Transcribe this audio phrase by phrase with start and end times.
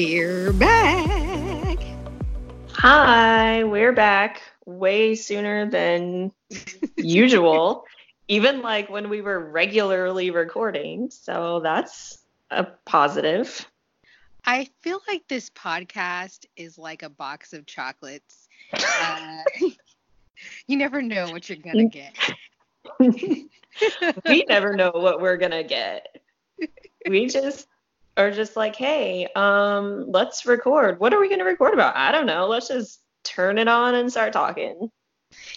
[0.00, 1.78] We're back.
[2.70, 6.30] Hi, we're back way sooner than
[6.96, 7.84] usual,
[8.28, 11.10] even like when we were regularly recording.
[11.10, 12.18] So that's
[12.52, 13.68] a positive.
[14.44, 18.48] I feel like this podcast is like a box of chocolates.
[19.02, 19.42] Uh,
[20.68, 22.14] you never know what you're going to get.
[24.28, 26.22] we never know what we're going to get.
[27.08, 27.66] We just
[28.18, 31.00] are just like, hey, um, let's record.
[31.00, 31.96] What are we going to record about?
[31.96, 32.48] I don't know.
[32.48, 34.90] Let's just turn it on and start talking.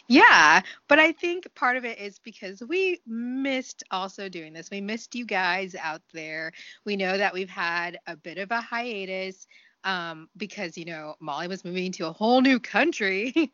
[0.07, 4.69] Yeah, but I think part of it is because we missed also doing this.
[4.69, 6.51] We missed you guys out there.
[6.85, 9.47] We know that we've had a bit of a hiatus
[9.83, 13.33] um, because you know Molly was moving to a whole new country.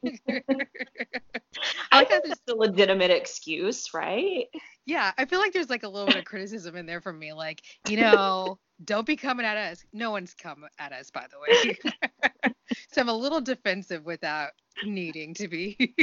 [1.91, 4.47] I think that's a legitimate excuse, right?
[4.85, 7.33] Yeah, I feel like there's like a little bit of criticism in there from me,
[7.33, 9.83] like you know, don't be coming at us.
[9.93, 12.53] No one's come at us, by the way.
[12.91, 14.51] so I'm a little defensive without
[14.83, 15.95] needing to be.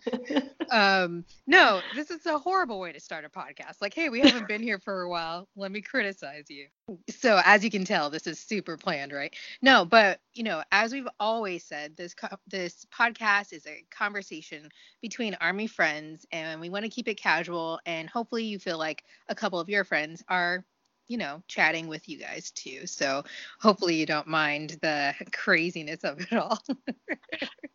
[0.70, 3.80] um, no, this is a horrible way to start a podcast.
[3.80, 5.48] Like, hey, we haven't been here for a while.
[5.56, 6.66] Let me criticize you.
[7.08, 9.34] So, as you can tell, this is super planned, right?
[9.62, 14.68] No, but you know, as we've always said, this co- this podcast is a conversation
[15.02, 17.80] between army friends, and we want to keep it casual.
[17.86, 20.64] And hopefully, you feel like a couple of your friends are
[21.08, 22.86] you know, chatting with you guys too.
[22.86, 23.24] So
[23.60, 26.58] hopefully you don't mind the craziness of it all.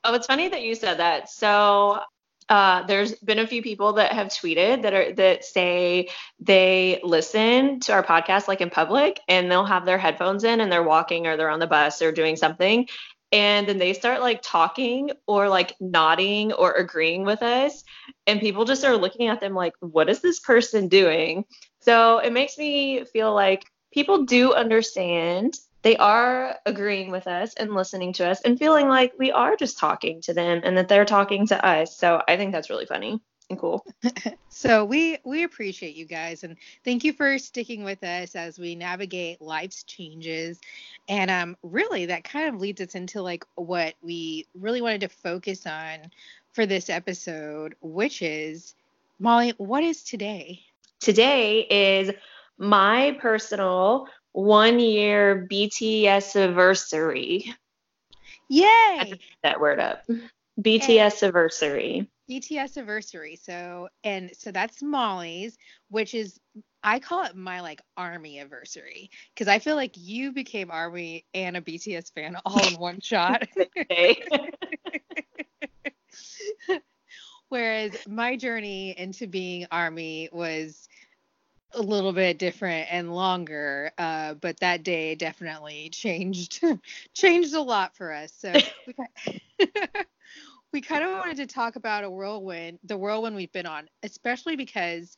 [0.04, 1.30] oh, it's funny that you said that.
[1.30, 2.00] So
[2.50, 7.80] uh, there's been a few people that have tweeted that are that say they listen
[7.80, 11.26] to our podcast like in public and they'll have their headphones in and they're walking
[11.26, 12.88] or they're on the bus or doing something
[13.32, 17.84] and then they start like talking or like nodding or agreeing with us
[18.28, 21.46] and people just are looking at them like what is this person doing
[21.84, 25.58] so it makes me feel like people do understand.
[25.82, 29.78] They are agreeing with us and listening to us and feeling like we are just
[29.78, 31.98] talking to them and that they're talking to us.
[31.98, 33.86] So I think that's really funny and cool.
[34.50, 36.56] so we we appreciate you guys and
[36.86, 40.60] thank you for sticking with us as we navigate life's changes.
[41.10, 45.10] And um really that kind of leads us into like what we really wanted to
[45.10, 46.00] focus on
[46.54, 48.74] for this episode, which is
[49.20, 50.62] Molly, what is today?
[51.04, 52.12] Today is
[52.58, 57.54] my personal one year BTS anniversary.
[58.50, 59.20] Yay!
[59.44, 60.04] that word up.
[60.60, 62.10] BTS anniversary.
[62.30, 63.36] BTS anniversary.
[63.36, 65.58] So and so that's Molly's,
[65.90, 66.40] which is
[66.84, 71.58] I call it my like army anniversary because I feel like you became army and
[71.58, 73.48] a BTS fan all in one shot.
[77.50, 80.88] Whereas my journey into being army was
[81.76, 86.64] a little bit different and longer uh, but that day definitely changed
[87.14, 88.34] changed a lot for us.
[88.38, 88.54] So
[88.88, 88.96] we,
[90.74, 94.56] we kind of wanted to talk about a whirlwind the whirlwind we've been on especially
[94.56, 95.18] because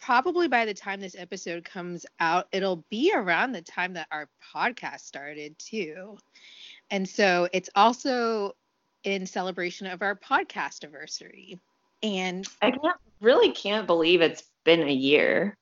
[0.00, 4.28] probably by the time this episode comes out it'll be around the time that our
[4.54, 6.18] podcast started too.
[6.90, 8.52] And so it's also
[9.02, 11.58] in celebration of our podcast anniversary.
[12.02, 15.56] And i can't, really can't believe it's been a year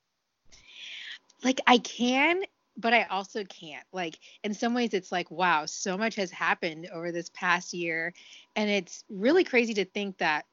[1.44, 2.42] like I can,
[2.76, 3.84] but I also can't.
[3.92, 8.12] Like in some ways it's like wow, so much has happened over this past year
[8.56, 10.46] and it's really crazy to think that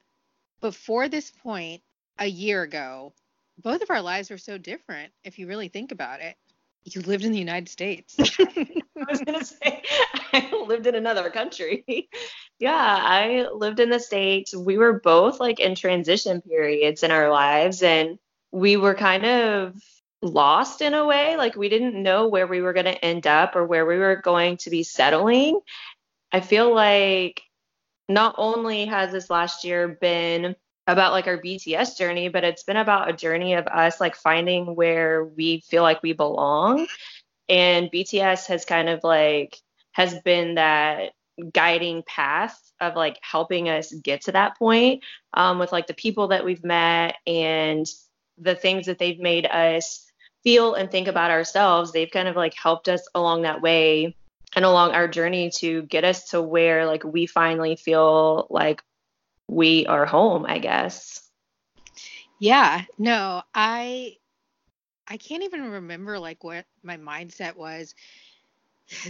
[0.60, 1.82] before this point
[2.18, 3.12] a year ago,
[3.62, 6.36] both of our lives were so different if you really think about it.
[6.84, 8.16] You lived in the United States.
[8.38, 9.82] I was going to say
[10.32, 12.08] I lived in another country.
[12.58, 14.56] yeah, I lived in the States.
[14.56, 18.18] We were both like in transition periods in our lives and
[18.50, 19.74] we were kind of
[20.22, 21.36] lost in a way.
[21.36, 24.16] Like we didn't know where we were going to end up or where we were
[24.16, 25.60] going to be settling.
[26.32, 27.42] I feel like
[28.08, 30.56] not only has this last year been
[30.86, 34.74] about like our BTS journey, but it's been about a journey of us like finding
[34.74, 36.86] where we feel like we belong.
[37.48, 39.56] And BTS has kind of like
[39.92, 41.12] has been that
[41.52, 45.02] guiding path of like helping us get to that point
[45.34, 47.86] um, with like the people that we've met and
[48.38, 50.09] the things that they've made us
[50.42, 54.16] feel and think about ourselves, they've kind of like helped us along that way
[54.54, 58.82] and along our journey to get us to where like we finally feel like
[59.46, 61.28] we are home, I guess.
[62.38, 64.16] Yeah, no, I
[65.06, 67.94] I can't even remember like what my mindset was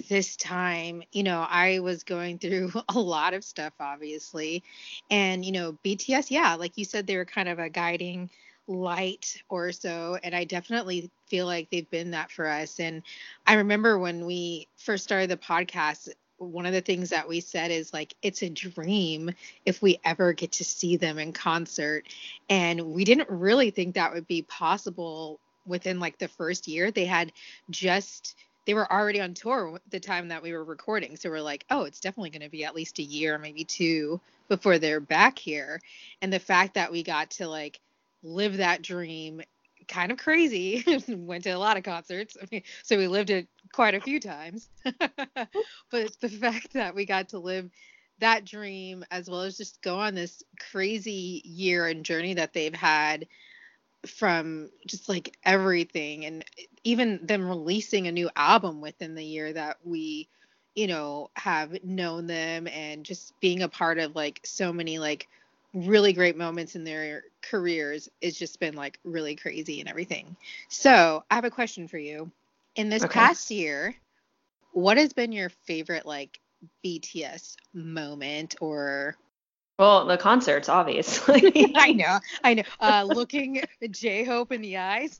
[0.08, 1.02] this time.
[1.12, 4.64] You know, I was going through a lot of stuff obviously.
[5.10, 8.30] And you know, BTS, yeah, like you said they were kind of a guiding
[8.70, 12.81] light or so and i definitely feel like they've been that for us.
[12.81, 13.02] And
[13.46, 16.08] i remember when we first started the podcast
[16.40, 19.31] one of the things that we said is like it's a dream
[19.67, 22.06] if we ever get to see them in concert.
[22.49, 26.90] And we didn't really think that would be possible within like the first year.
[26.90, 27.32] They had
[27.69, 31.16] just they were already on tour the time that we were recording.
[31.16, 34.19] So we're like oh it's definitely going to be at least a year maybe two
[34.49, 35.81] before they're back here.
[36.23, 37.81] And the fact that we got to like
[38.22, 39.43] live that dream
[39.88, 40.84] kind of crazy.
[41.08, 42.37] Went to a lot of concerts.
[42.40, 44.69] I mean, so we lived it quite a few times.
[44.84, 47.70] but the fact that we got to live
[48.20, 52.75] that dream as well as just go on this crazy year and journey that they've
[52.75, 53.26] had
[54.06, 56.44] from just like everything and
[56.84, 60.28] even them releasing a new album within the year that we
[60.75, 65.28] you know have known them and just being a part of like so many like
[65.72, 70.37] really great moments in their careers it's just been like really crazy and everything
[70.69, 72.31] so i have a question for you
[72.75, 73.12] in this okay.
[73.12, 73.94] past year
[74.72, 76.40] what has been your favorite like
[76.84, 79.17] bts moment or
[79.80, 81.72] well, the concerts, obviously.
[81.76, 82.62] I know, I know.
[82.78, 85.18] Uh, looking J Hope in the eyes.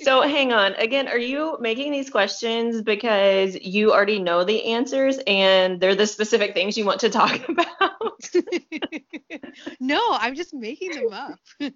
[0.00, 0.74] so, hang on.
[0.74, 6.06] Again, are you making these questions because you already know the answers and they're the
[6.06, 8.30] specific things you want to talk about?
[9.80, 11.40] no, I'm just making them up.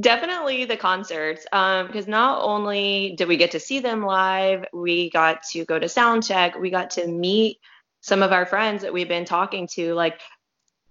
[0.00, 5.10] Definitely the concerts, um, because not only did we get to see them live, we
[5.10, 7.60] got to go to sound check, we got to meet
[8.04, 10.20] some of our friends that we've been talking to like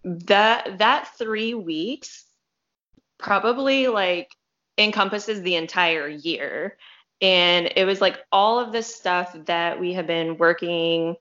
[0.04, 2.26] that that 3 weeks
[3.20, 4.32] probably like
[4.80, 6.76] encompasses the entire year.
[7.22, 11.16] And it was like all of this stuff that we have been working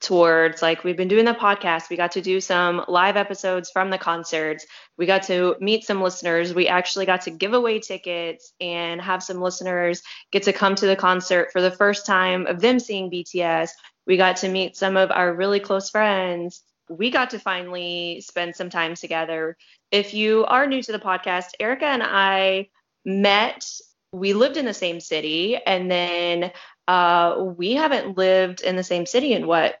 [0.00, 1.90] towards like we've been doing the podcast.
[1.90, 4.64] We got to do some live episodes from the concerts.
[4.96, 6.54] We got to meet some listeners.
[6.54, 10.02] We actually got to give away tickets and have some listeners
[10.32, 13.68] get to come to the concert for the first time of them seeing bts
[14.06, 16.62] we got to meet some of our really close friends.
[16.88, 19.56] We got to finally spend some time together.
[19.90, 22.68] If you are new to the podcast, Erica and I
[23.04, 23.64] met,
[24.12, 26.52] we lived in the same city, and then
[26.86, 29.78] uh, we haven't lived in the same city in what,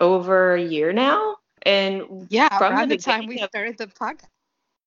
[0.00, 1.36] over a year now?
[1.62, 4.26] And yeah, from the, the time we started the podcast.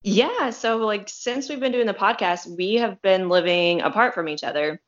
[0.03, 4.29] Yeah, so like since we've been doing the podcast, we have been living apart from
[4.29, 4.79] each other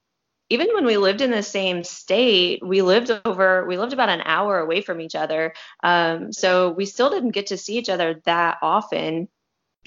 [0.50, 4.22] even when we lived in the same state, we lived over, we lived about an
[4.26, 5.54] hour away from each other.
[5.84, 9.30] Um, so we still didn't get to see each other that often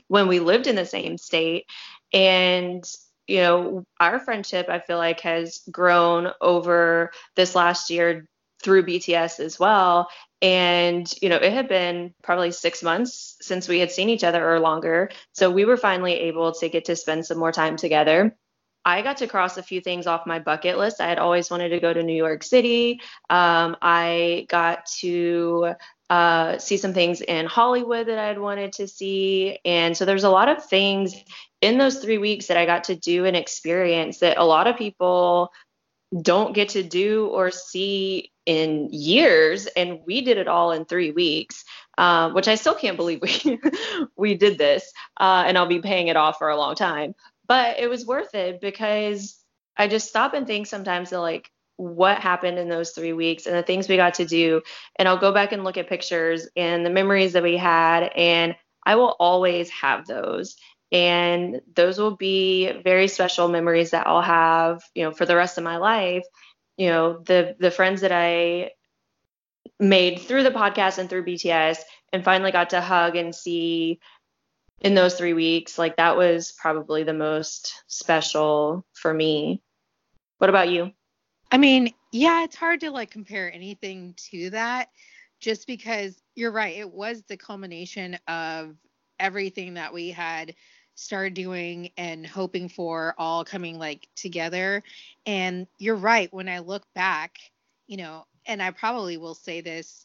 [0.09, 1.67] when we lived in the same state.
[2.12, 2.85] And,
[3.26, 8.26] you know, our friendship, I feel like, has grown over this last year
[8.62, 10.08] through BTS as well.
[10.41, 14.49] And, you know, it had been probably six months since we had seen each other
[14.49, 15.11] or longer.
[15.32, 18.37] So we were finally able to get to spend some more time together.
[18.84, 21.00] I got to cross a few things off my bucket list.
[21.00, 23.00] I had always wanted to go to New York City.
[23.31, 25.75] Um, I got to
[26.11, 29.58] uh, see some things in Hollywood that I had wanted to see.
[29.64, 31.14] And so there's a lot of things
[31.61, 34.76] in those three weeks that I got to do and experience that a lot of
[34.76, 35.52] people
[36.20, 39.67] don't get to do or see in years.
[39.67, 41.65] And we did it all in three weeks.
[41.98, 43.60] Uh, which I still can't believe we
[44.17, 47.15] we did this, uh, and I'll be paying it off for a long time
[47.46, 49.39] but it was worth it because
[49.77, 53.56] I just stop and think sometimes of like what happened in those three weeks and
[53.56, 54.63] the things we got to do.
[54.96, 58.11] And I'll go back and look at pictures and the memories that we had.
[58.15, 60.56] And I will always have those.
[60.91, 65.56] And those will be very special memories that I'll have, you know, for the rest
[65.56, 66.25] of my life.
[66.77, 68.72] You know, the the friends that I
[69.81, 71.79] made through the podcast and through BTS
[72.13, 74.01] and finally got to hug and see
[74.82, 79.62] in those three weeks, like that was probably the most special for me.
[80.39, 80.91] What about you?
[81.51, 84.89] I mean, yeah, it's hard to like compare anything to that
[85.41, 86.77] just because you're right.
[86.77, 88.77] It was the culmination of
[89.20, 90.55] everything that we had
[90.94, 94.82] started doing and hoping for all coming like together.
[95.27, 96.32] And you're right.
[96.32, 97.39] When I look back,
[97.86, 100.05] you know, and I probably will say this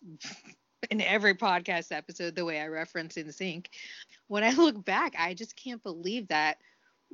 [0.89, 3.67] in every podcast episode the way I reference NSYNC.
[4.27, 6.57] When I look back, I just can't believe that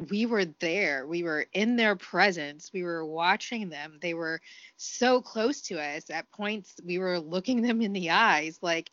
[0.10, 1.06] we were there.
[1.06, 2.72] We were in their presence.
[2.74, 4.00] We were watching them.
[4.02, 4.42] They were
[4.78, 6.10] so close to us.
[6.10, 8.60] At points, we were looking them in the eyes.
[8.62, 8.92] Like,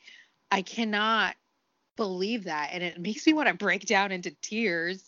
[0.50, 1.37] I cannot
[1.97, 2.71] believe that.
[2.73, 5.05] And it makes me want to break down into tears,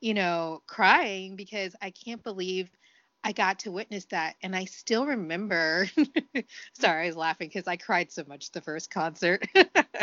[0.00, 2.70] you know, crying because I can't believe–
[3.26, 4.36] I got to witness that.
[4.40, 5.90] And I still remember,
[6.74, 9.44] sorry, I was laughing because I cried so much the first concert.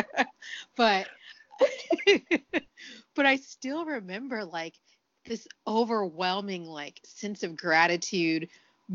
[0.76, 1.08] but
[3.16, 4.74] but I still remember like
[5.26, 8.50] this overwhelming like sense of gratitude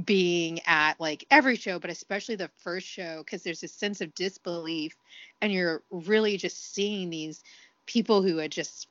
[0.05, 4.15] being at like every show, but especially the first show, because there's a sense of
[4.15, 4.95] disbelief,
[5.41, 7.43] and you're really just seeing these
[7.87, 8.89] people who had just,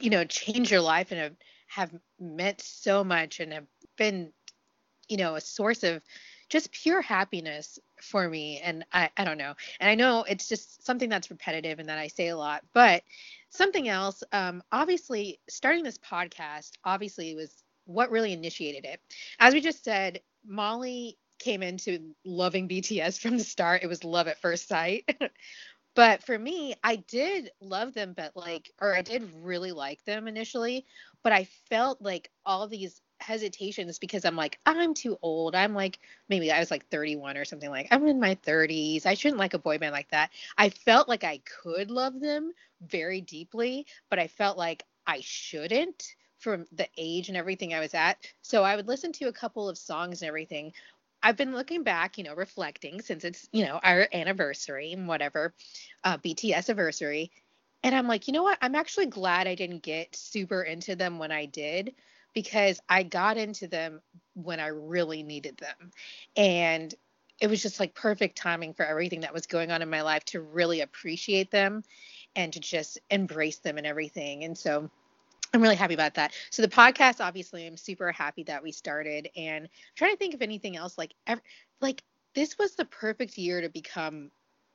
[0.00, 1.34] you know, changed your life and have
[1.66, 4.32] have meant so much and have been,
[5.08, 6.02] you know, a source of
[6.48, 8.60] just pure happiness for me.
[8.60, 9.54] And I, I don't know.
[9.80, 13.02] And I know it's just something that's repetitive and that I say a lot, but
[13.50, 19.00] something else, um, obviously starting this podcast obviously was what really initiated it.
[19.38, 23.82] As we just said, Molly came into loving BTS from the start.
[23.82, 25.04] It was love at first sight.
[25.94, 30.26] but for me, I did love them, but like, or I did really like them
[30.28, 30.86] initially,
[31.22, 35.54] but I felt like all these hesitations because I'm like, I'm too old.
[35.54, 35.98] I'm like,
[36.28, 39.06] maybe I was like 31 or something like, I'm in my 30s.
[39.06, 40.30] I shouldn't like a boy band like that.
[40.58, 46.14] I felt like I could love them very deeply, but I felt like I shouldn't
[46.38, 48.18] from the age and everything I was at.
[48.42, 50.72] So I would listen to a couple of songs and everything.
[51.24, 55.54] I've been looking back, you know, reflecting since it's, you know, our anniversary and whatever,
[56.04, 57.32] uh, BTS anniversary.
[57.82, 58.58] And I'm like, you know what?
[58.60, 61.94] I'm actually glad I didn't get super into them when I did
[62.34, 64.02] because I got into them
[64.34, 65.92] when I really needed them.
[66.36, 66.94] And
[67.40, 70.24] it was just like perfect timing for everything that was going on in my life
[70.26, 71.82] to really appreciate them
[72.36, 74.44] and to just embrace them and everything.
[74.44, 74.90] And so
[75.54, 76.32] I'm really happy about that.
[76.50, 80.34] So the podcast, obviously, I'm super happy that we started, and I'm trying to think
[80.34, 81.40] of anything else like ever,
[81.80, 82.02] like
[82.34, 84.32] this was the perfect year to become,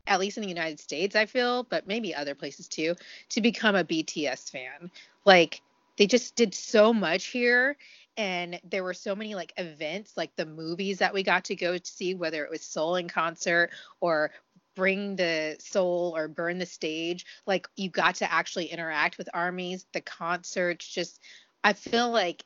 [0.07, 2.95] at least in the United States, I feel, but maybe other places too,
[3.29, 4.89] to become a BTS fan.
[5.25, 5.61] Like
[5.97, 7.75] they just did so much here,
[8.15, 11.77] and there were so many like events, like the movies that we got to go
[11.77, 14.31] to see, whether it was Soul in concert or
[14.79, 19.85] bring the soul or burn the stage like you got to actually interact with armies
[19.91, 21.19] the concerts just
[21.65, 22.45] i feel like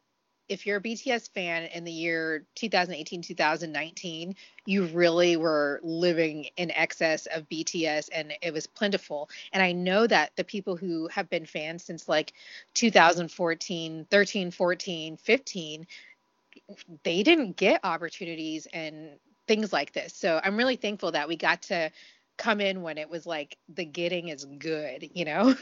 [0.49, 4.35] if you're a bts fan in the year 2018 2019
[4.65, 10.07] you really were living in excess of bts and it was plentiful and i know
[10.07, 12.33] that the people who have been fans since like
[12.73, 15.87] 2014 13 14 15
[17.03, 20.13] they didn't get opportunities and things like this.
[20.13, 21.91] So I'm really thankful that we got to
[22.37, 25.55] come in when it was like the getting is good, you know?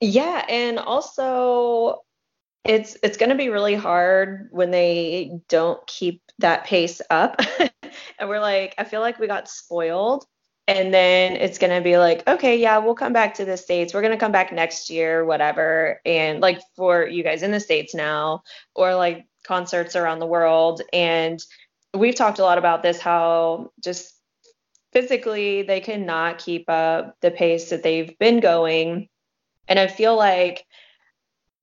[0.00, 2.02] yeah, and also
[2.64, 7.40] it's it's going to be really hard when they don't keep that pace up.
[8.18, 10.26] and we're like I feel like we got spoiled
[10.68, 13.92] and then it's going to be like okay yeah we'll come back to the states
[13.92, 17.60] we're going to come back next year whatever and like for you guys in the
[17.60, 18.42] states now
[18.74, 21.42] or like concerts around the world and
[21.94, 24.14] we've talked a lot about this how just
[24.92, 29.08] physically they cannot keep up the pace that they've been going.
[29.68, 30.64] And I feel like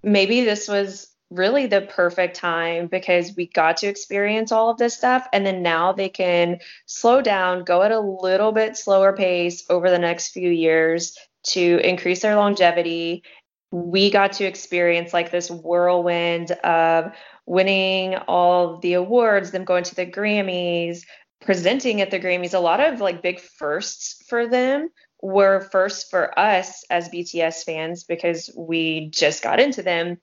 [0.04, 4.96] maybe this was really the perfect time because we got to experience all of this
[4.96, 9.64] stuff and then now they can slow down, go at a little bit slower pace
[9.70, 13.24] over the next few years to increase their longevity.
[13.72, 17.14] We got to experience like this whirlwind of
[17.46, 21.04] winning all the awards, them going to the Grammys,
[21.42, 24.90] presenting at the Grammys, a lot of like big firsts for them
[25.22, 30.18] were first for us as BTS fans because we just got into them.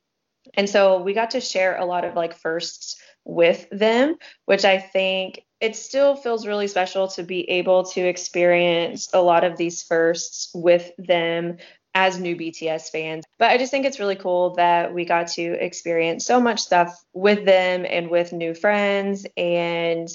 [0.54, 4.78] And so we got to share a lot of like firsts with them, which I
[4.78, 9.82] think it still feels really special to be able to experience a lot of these
[9.82, 11.56] firsts with them
[11.94, 13.24] as new BTS fans.
[13.38, 16.94] But I just think it's really cool that we got to experience so much stuff
[17.14, 20.06] with them and with new friends and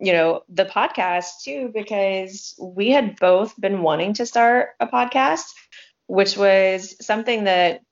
[0.00, 5.44] you know the podcast too because we had both been wanting to start a podcast
[6.06, 7.82] which was something that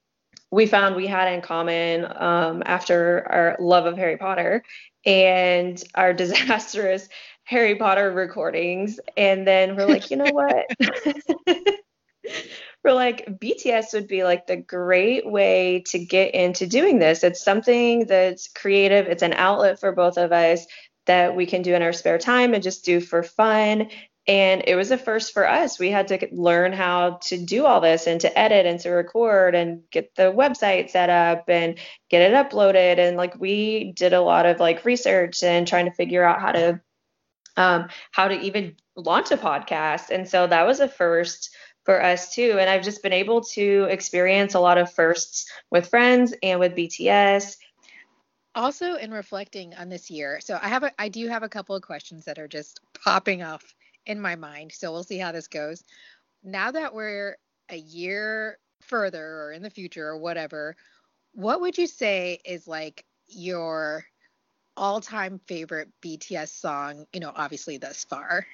[0.51, 4.65] we found we had in common um, after our love of Harry Potter
[5.05, 7.09] and our disastrous
[7.45, 8.99] Harry Potter recordings.
[9.17, 10.67] And then we're like, you know what?
[12.85, 17.25] we're like BTS would be like the great way to get into doing this.
[17.25, 20.67] It's something that's creative, it's an outlet for both of us
[21.09, 23.91] that we can do in our spare time and just do for fun.
[24.27, 25.79] And it was a first for us.
[25.79, 29.55] We had to learn how to do all this and to edit and to record
[29.55, 31.79] and get the website set up and
[32.11, 32.99] get it uploaded.
[32.99, 36.53] And like we did a lot of like research and trying to figure out how
[36.53, 36.81] to
[37.57, 40.11] um, how to even launch a podcast.
[40.11, 41.51] And so that was a first
[41.85, 42.59] for us too.
[42.61, 46.77] And I've just been able to experience a lot of firsts with friends and with
[46.77, 47.57] BTS.
[48.59, 51.77] Also, in reflecting on this year, so I have a, I do have a couple
[51.77, 53.63] of questions that are just popping off
[54.05, 54.73] in my mind.
[54.73, 55.85] So we'll see how this goes.
[56.43, 57.37] Now that we're
[57.69, 60.75] a year further or in the future or whatever,
[61.35, 64.05] what would you say is like your
[64.77, 68.45] all-time favorite BTS song, you know, obviously thus far?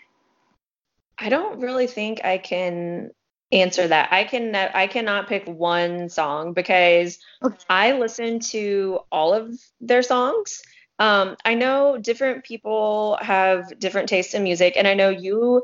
[1.16, 3.10] I don't really think I can
[3.52, 4.12] answer that.
[4.12, 7.56] I can I cannot pick one song because okay.
[7.68, 10.62] I listen to all of their songs.
[10.98, 15.62] Um, I know different people have different tastes in music, and I know you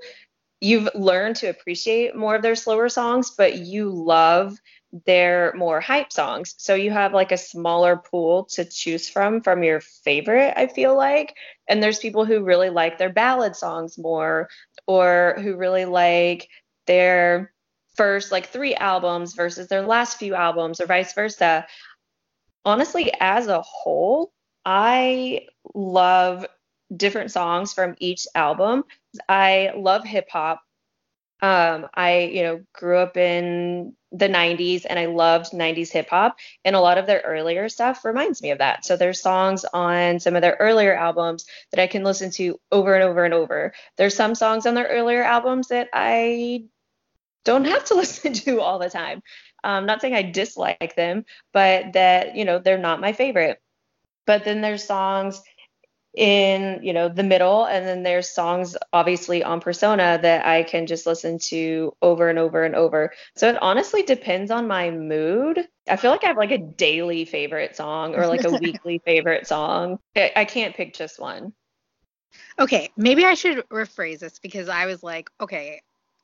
[0.60, 4.58] you've learned to appreciate more of their slower songs, but you love
[5.06, 6.54] their more hype songs.
[6.58, 10.96] So you have like a smaller pool to choose from from your favorite, I feel
[10.96, 11.36] like.
[11.68, 14.48] And there's people who really like their ballad songs more
[14.86, 16.48] or who really like
[16.86, 17.52] their
[18.00, 21.66] first like three albums versus their last few albums or vice versa.
[22.64, 24.32] Honestly, as a whole,
[24.64, 25.42] I
[25.74, 26.46] love
[26.96, 28.84] different songs from each album.
[29.28, 30.62] I love hip hop.
[31.42, 36.38] Um, I, you know, grew up in the 90s and I loved 90s hip hop.
[36.64, 38.86] And a lot of their earlier stuff reminds me of that.
[38.86, 42.94] So there's songs on some of their earlier albums that I can listen to over
[42.94, 43.74] and over and over.
[43.98, 46.64] There's some songs on their earlier albums that I
[47.44, 49.22] don't have to listen to all the time.
[49.62, 53.60] I'm not saying I dislike them, but that, you know, they're not my favorite.
[54.26, 55.42] But then there's songs
[56.14, 60.86] in you know the middle and then there's songs obviously on persona that i can
[60.88, 65.60] just listen to over and over and over so it honestly depends on my mood
[65.88, 69.46] i feel like i have like a daily favorite song or like a weekly favorite
[69.46, 71.52] song I, I can't pick just one
[72.58, 75.80] okay maybe i should rephrase this because i was like okay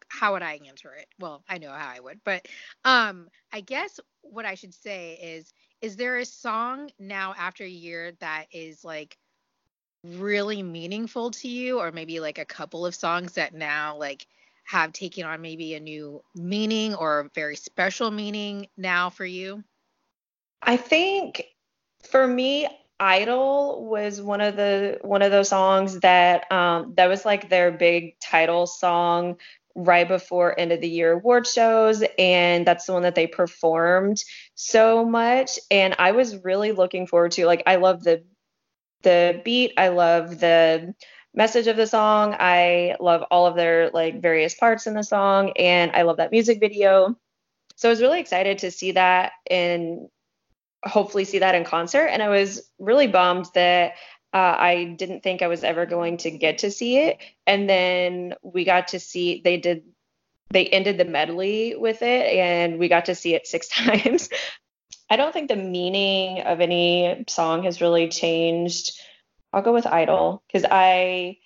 [0.08, 2.46] how would i answer it well i know how i would but
[2.84, 7.68] um i guess what i should say is is there a song now after a
[7.68, 9.16] year that is like
[10.04, 14.26] really meaningful to you or maybe like a couple of songs that now like
[14.64, 19.62] have taken on maybe a new meaning or a very special meaning now for you?
[20.62, 21.44] I think
[22.10, 27.24] for me Idol was one of the one of those songs that um that was
[27.24, 29.36] like their big title song
[29.76, 34.16] right before end of the year award shows and that's the one that they performed
[34.54, 38.24] so much and I was really looking forward to like I love the
[39.06, 39.72] the beat.
[39.76, 40.94] I love the
[41.32, 42.34] message of the song.
[42.38, 46.32] I love all of their like various parts in the song and I love that
[46.32, 47.16] music video.
[47.76, 50.08] So I was really excited to see that and
[50.84, 53.94] hopefully see that in concert and I was really bummed that
[54.36, 58.34] uh, I didn't think I was ever going to get to see it and then
[58.42, 59.84] we got to see they did
[60.50, 64.28] they ended the medley with it and we got to see it six times
[65.08, 68.98] I don't think the meaning of any song has really changed.
[69.52, 71.38] I'll go with Idol because I.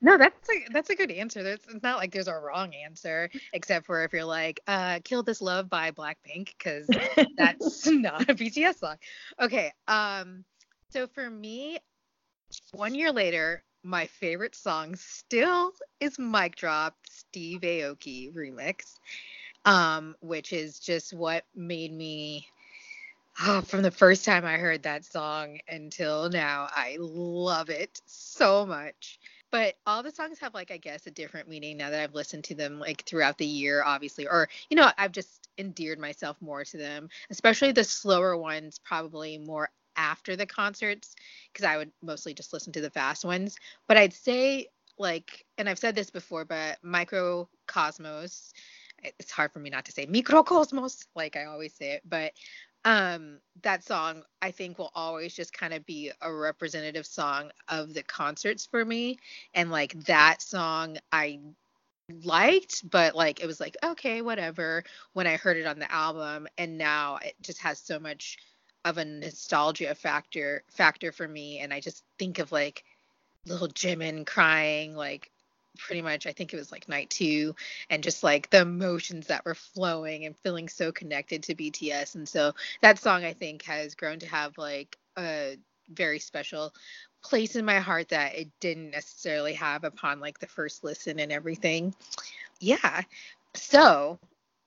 [0.00, 1.40] No, that's a that's a good answer.
[1.40, 5.40] It's not like there's a wrong answer, except for if you're like, uh, "Kill This
[5.40, 6.88] Love" by Blackpink, because
[7.36, 8.96] that's not a BTS song.
[9.40, 9.72] Okay.
[9.86, 10.44] Um.
[10.90, 11.78] So for me,
[12.72, 18.94] one year later, my favorite song still is "Mic Drop" Steve Aoki remix,
[19.64, 22.48] um, which is just what made me
[23.42, 28.64] oh, from the first time I heard that song until now, I love it so
[28.66, 29.18] much.
[29.50, 32.44] But all the songs have like I guess a different meaning now that I've listened
[32.44, 36.64] to them like throughout the year, obviously, or you know I've just endeared myself more
[36.64, 41.14] to them, especially the slower ones, probably more after the concerts
[41.52, 43.56] because I would mostly just listen to the fast ones.
[43.88, 48.52] But I'd say like, and I've said this before, but Microcosmos.
[49.18, 52.32] It's hard for me not to say microcosmos like I always say it, but
[52.84, 57.94] um that song i think will always just kind of be a representative song of
[57.94, 59.18] the concerts for me
[59.54, 61.40] and like that song i
[62.22, 66.46] liked but like it was like okay whatever when i heard it on the album
[66.58, 68.36] and now it just has so much
[68.84, 72.84] of a nostalgia factor factor for me and i just think of like
[73.46, 75.30] little jimin crying like
[75.78, 77.54] pretty much I think it was like night two
[77.90, 82.28] and just like the emotions that were flowing and feeling so connected to BTS and
[82.28, 85.56] so that song I think has grown to have like a
[85.88, 86.72] very special
[87.22, 91.32] place in my heart that it didn't necessarily have upon like the first listen and
[91.32, 91.94] everything.
[92.60, 93.02] Yeah.
[93.54, 94.18] So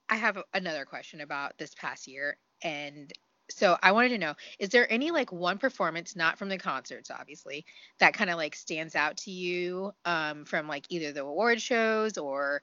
[0.09, 3.11] I have another question about this past year and
[3.49, 7.09] so I wanted to know is there any like one performance not from the concerts
[7.11, 7.65] obviously
[7.99, 12.17] that kind of like stands out to you um, from like either the award shows
[12.17, 12.61] or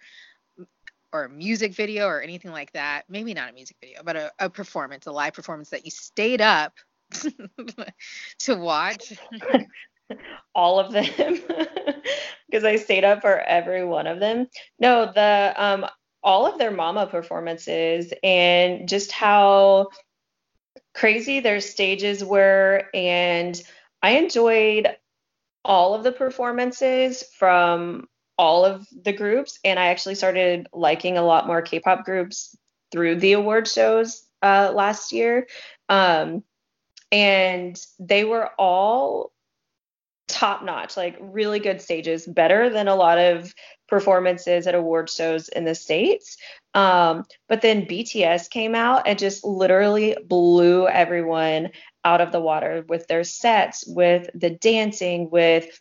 [1.12, 3.04] or a music video or anything like that?
[3.08, 6.40] Maybe not a music video but a, a performance a live performance that you stayed
[6.40, 6.74] up
[8.40, 9.14] to watch?
[10.54, 11.40] All of them.
[12.46, 14.46] Because I stayed up for every one of them.
[14.78, 15.86] No the um
[16.22, 19.88] all of their mama performances and just how
[20.94, 22.84] crazy their stages were.
[22.94, 23.60] And
[24.02, 24.96] I enjoyed
[25.64, 29.58] all of the performances from all of the groups.
[29.64, 32.56] And I actually started liking a lot more K pop groups
[32.92, 35.48] through the award shows uh, last year.
[35.88, 36.42] Um,
[37.10, 39.32] and they were all
[40.28, 43.54] top notch, like really good stages, better than a lot of
[43.88, 46.36] performances at award shows in the States.
[46.72, 51.70] Um, but then BTS came out and just literally blew everyone
[52.04, 55.80] out of the water with their sets, with the dancing, with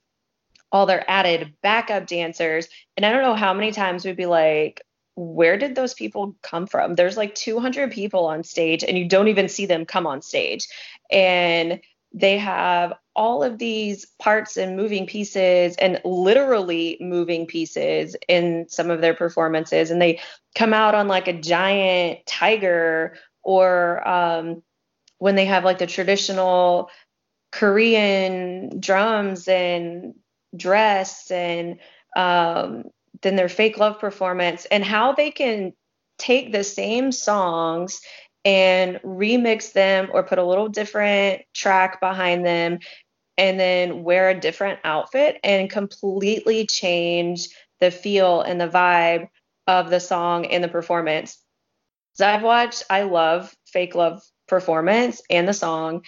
[0.71, 2.67] all their added backup dancers.
[2.97, 4.82] And I don't know how many times we'd be like,
[5.15, 6.95] where did those people come from?
[6.95, 10.67] There's like 200 people on stage and you don't even see them come on stage.
[11.12, 11.79] And
[12.12, 18.89] they have all of these parts and moving pieces and literally moving pieces in some
[18.89, 19.91] of their performances.
[19.91, 20.19] And they
[20.56, 24.63] come out on like a giant tiger or um,
[25.19, 26.89] when they have like the traditional
[27.52, 30.15] korean drums and
[30.56, 31.80] dress and
[32.15, 32.86] um,
[33.21, 35.71] then their fake love performance and how they can
[36.17, 38.02] take the same songs
[38.45, 42.80] and remix them or put a little different track behind them
[43.38, 49.28] and then wear a different outfit and completely change the feel and the vibe
[49.67, 51.38] of the song and the performance.
[52.13, 56.04] So I've watched, I love Fake Love performance and the song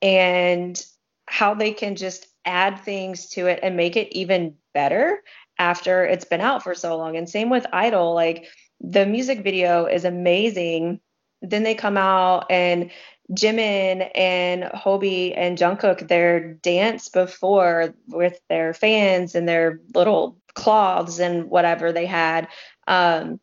[0.00, 0.80] and
[1.26, 5.22] how they can just add things to it and make it even better
[5.58, 7.16] after it's been out for so long.
[7.16, 8.46] And same with Idol, like
[8.80, 11.00] the music video is amazing.
[11.42, 12.90] Then they come out and
[13.32, 21.18] Jimin and Hobi and Jungkook their dance before with their fans and their little cloths
[21.18, 22.48] and whatever they had.
[22.86, 23.38] Um,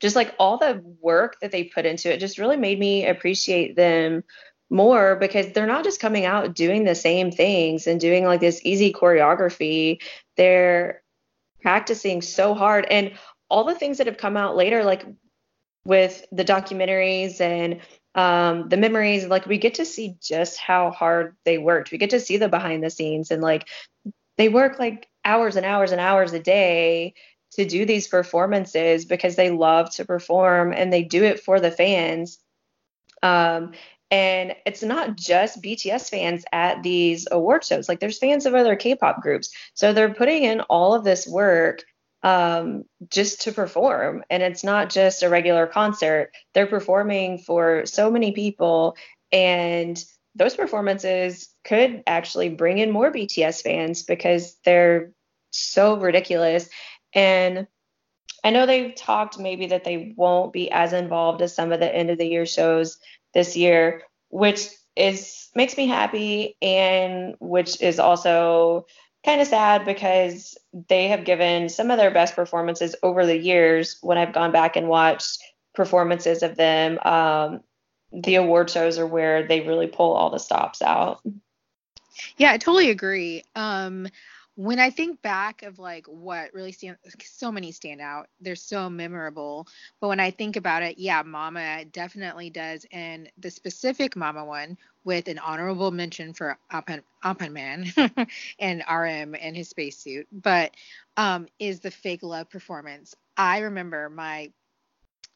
[0.00, 3.74] just like all the work that they put into it just really made me appreciate
[3.74, 4.22] them
[4.70, 8.60] more because they're not just coming out doing the same things and doing like this
[8.64, 10.00] easy choreography.
[10.36, 11.02] They're
[11.60, 13.12] practicing so hard and
[13.48, 15.06] all the things that have come out later like
[15.84, 17.80] with the documentaries and
[18.14, 22.10] um, the memories like we get to see just how hard they worked we get
[22.10, 23.68] to see the behind the scenes and like
[24.36, 27.14] they work like hours and hours and hours a day
[27.52, 31.70] to do these performances because they love to perform and they do it for the
[31.70, 32.38] fans
[33.22, 33.72] um,
[34.10, 37.88] and it's not just BTS fans at these award shows.
[37.88, 39.50] Like there's fans of other K-pop groups.
[39.72, 41.82] So they're putting in all of this work
[42.24, 44.24] um, just to perform.
[44.30, 48.96] And it's not just a regular concert, they're performing for so many people.
[49.30, 50.02] And
[50.34, 55.12] those performances could actually bring in more BTS fans because they're
[55.50, 56.68] so ridiculous.
[57.12, 57.68] And
[58.42, 61.94] I know they've talked maybe that they won't be as involved as some of the
[61.94, 62.98] end of the year shows
[63.34, 68.86] this year, which is makes me happy and which is also
[69.24, 70.56] kind of sad because
[70.88, 74.76] they have given some of their best performances over the years when I've gone back
[74.76, 75.42] and watched
[75.74, 76.98] performances of them.
[77.02, 77.60] Um,
[78.12, 81.20] the award shows are where they really pull all the stops out.
[82.36, 83.42] Yeah, I totally agree.
[83.56, 84.08] Um,
[84.56, 88.28] when I think back of like what really stand, so many stand out.
[88.40, 89.66] They're so memorable.
[90.00, 92.86] But when I think about it, yeah, Mama definitely does.
[92.92, 97.02] And the specific Mama one with an honorable mention for Apan
[97.52, 97.92] Man
[98.58, 100.74] and RM and his spacesuit, but
[101.16, 103.14] um, is the fake love performance.
[103.36, 104.50] I remember my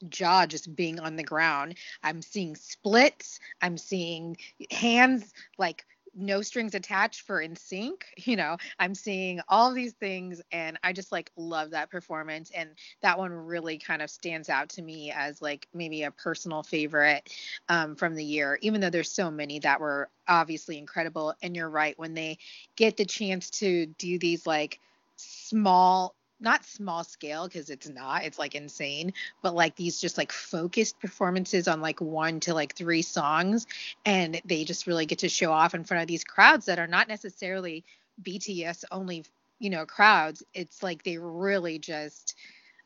[0.08, 1.76] jaw just being on the ground.
[2.02, 3.40] I'm seeing splits.
[3.60, 4.36] I'm seeing
[4.70, 5.84] hands like
[6.18, 11.12] no strings attached for NSYNC you know i'm seeing all these things and i just
[11.12, 15.40] like love that performance and that one really kind of stands out to me as
[15.40, 17.32] like maybe a personal favorite
[17.68, 21.34] um, from the year even though there's so many that were obviously incredible.
[21.42, 22.38] And you're right when they
[22.76, 24.78] get the chance to do these like
[25.16, 30.32] small not small scale because it's not it's like insane but like these just like
[30.32, 33.66] focused performances on like one to like three songs
[34.04, 36.86] and they just really get to show off in front of these crowds that are
[36.86, 37.84] not necessarily
[38.22, 39.24] bts only
[39.58, 40.42] you know crowds.
[40.54, 42.36] It's like they really just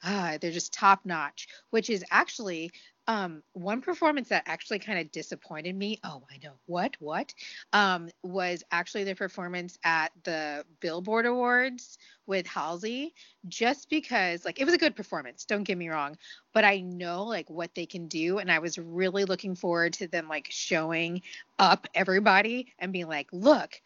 [0.05, 2.73] uh, they're just top notch which is actually
[3.09, 5.99] um, one performance that actually kind of disappointed me.
[6.05, 7.35] Oh, I know what what
[7.73, 13.15] um, was actually the performance at the Billboard Awards with Halsey,
[13.49, 15.45] just because like it was a good performance.
[15.45, 16.17] Don't get me wrong,
[16.53, 20.07] but I know like what they can do, and I was really looking forward to
[20.07, 21.23] them like showing
[21.59, 23.81] up everybody and being like, look,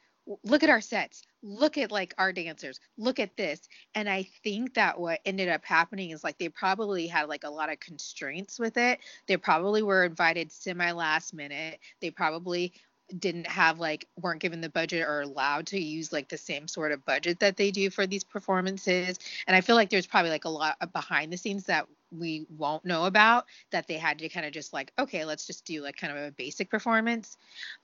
[0.44, 3.60] look at our sets look at like our dancers look at this.
[3.94, 7.50] And i think that what ended up happening is like they probably had like a
[7.50, 8.98] lot of constraints with it.
[9.26, 11.78] They probably were invited semi last minute.
[12.00, 12.72] They probably
[13.18, 16.92] didn't have like weren't given the budget or allowed to use like the same sort
[16.92, 19.18] of budget that they do for these performances.
[19.46, 22.84] And i feel like there's probably like a lot behind the scenes that we won't
[22.84, 25.96] know about that they had to kind of just like okay let's just do like
[25.96, 27.36] kind of a basic performance.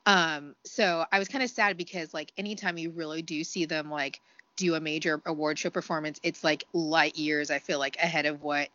[0.07, 3.91] Um so i was kind of sad because like anytime you really do see them
[3.91, 4.21] like
[4.57, 8.43] do a major award show performance it's like light years i feel like ahead of
[8.43, 8.69] what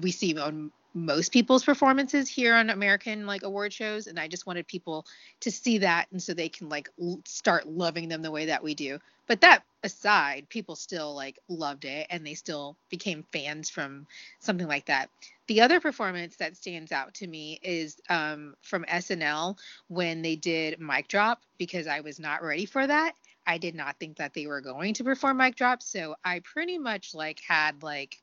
[0.00, 0.70] we see on
[1.04, 5.06] most people's performances here on American like award shows and I just wanted people
[5.40, 8.62] to see that and so they can like l- start loving them the way that
[8.62, 8.98] we do.
[9.26, 14.06] But that aside, people still like loved it and they still became fans from
[14.40, 15.10] something like that.
[15.46, 19.58] The other performance that stands out to me is um, from SNL
[19.88, 23.14] when they did Mic Drop because I was not ready for that.
[23.46, 26.76] I did not think that they were going to perform Mic Drop, so I pretty
[26.76, 28.18] much like had like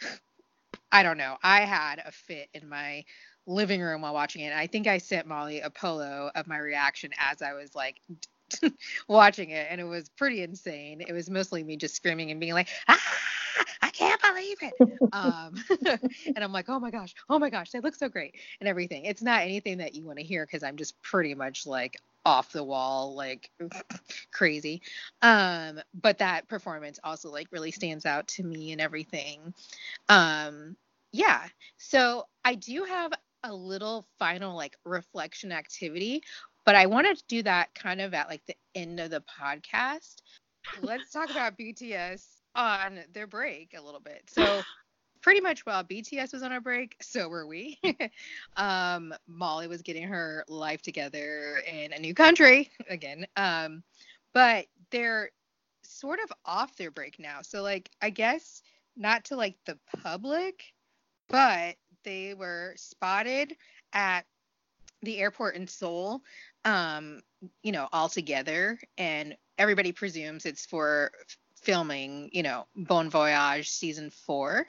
[0.92, 1.38] I don't know.
[1.42, 3.04] I had a fit in my
[3.46, 4.52] living room while watching it.
[4.52, 7.96] I think I sent Molly a polo of my reaction as I was like
[9.08, 11.00] watching it, and it was pretty insane.
[11.06, 13.00] It was mostly me just screaming and being like, "Ah,
[13.80, 14.74] I can't believe it!"
[15.12, 15.54] um,
[16.36, 19.06] and I'm like, "Oh my gosh, oh my gosh, they look so great!" and everything.
[19.06, 22.52] It's not anything that you want to hear because I'm just pretty much like off
[22.52, 23.50] the wall like
[24.32, 24.80] crazy
[25.22, 29.52] um but that performance also like really stands out to me and everything
[30.08, 30.76] um
[31.12, 31.46] yeah.
[31.76, 33.12] So I do have
[33.44, 36.22] a little final like reflection activity,
[36.64, 40.16] but I wanted to do that kind of at like the end of the podcast.
[40.82, 44.22] Let's talk about BTS on their break a little bit.
[44.26, 44.62] So
[45.22, 47.78] pretty much while BTS was on our break, so were we.
[48.56, 53.26] um, Molly was getting her life together in a new country again.
[53.36, 53.82] Um,
[54.34, 55.30] but they're
[55.82, 57.42] sort of off their break now.
[57.42, 58.62] So like I guess
[58.96, 60.72] not to like the public,
[61.28, 63.56] but they were spotted
[63.92, 64.24] at
[65.02, 66.22] the airport in Seoul,
[66.64, 67.22] um,
[67.62, 71.10] you know, all together, and everybody presumes it's for
[71.60, 74.66] filming, you know, Bon Voyage season four.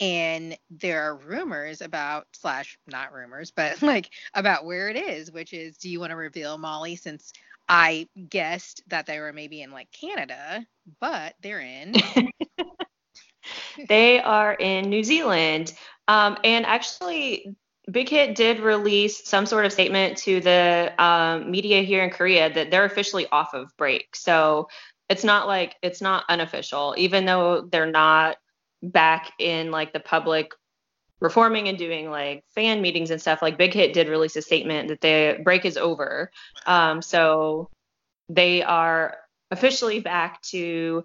[0.00, 5.52] And there are rumors about slash not rumors, but like about where it is, which
[5.52, 7.32] is do you want to reveal Molly since
[7.68, 10.64] I guessed that they were maybe in like Canada,
[11.00, 11.94] but they're in
[13.88, 15.74] they are in New Zealand.
[16.08, 17.56] Um, and actually,
[17.90, 22.52] Big Hit did release some sort of statement to the um, media here in Korea
[22.52, 24.14] that they're officially off of break.
[24.14, 24.68] So
[25.08, 28.36] it's not like it's not unofficial, even though they're not
[28.82, 30.52] back in like the public
[31.20, 33.42] performing and doing like fan meetings and stuff.
[33.42, 36.30] Like Big Hit did release a statement that the break is over.
[36.66, 37.70] Um, so
[38.28, 39.16] they are
[39.50, 41.04] officially back to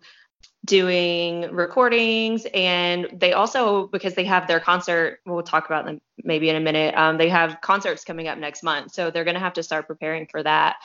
[0.65, 6.49] doing recordings and they also because they have their concert we'll talk about them maybe
[6.49, 9.39] in a minute um, they have concerts coming up next month so they're going to
[9.39, 10.75] have to start preparing for that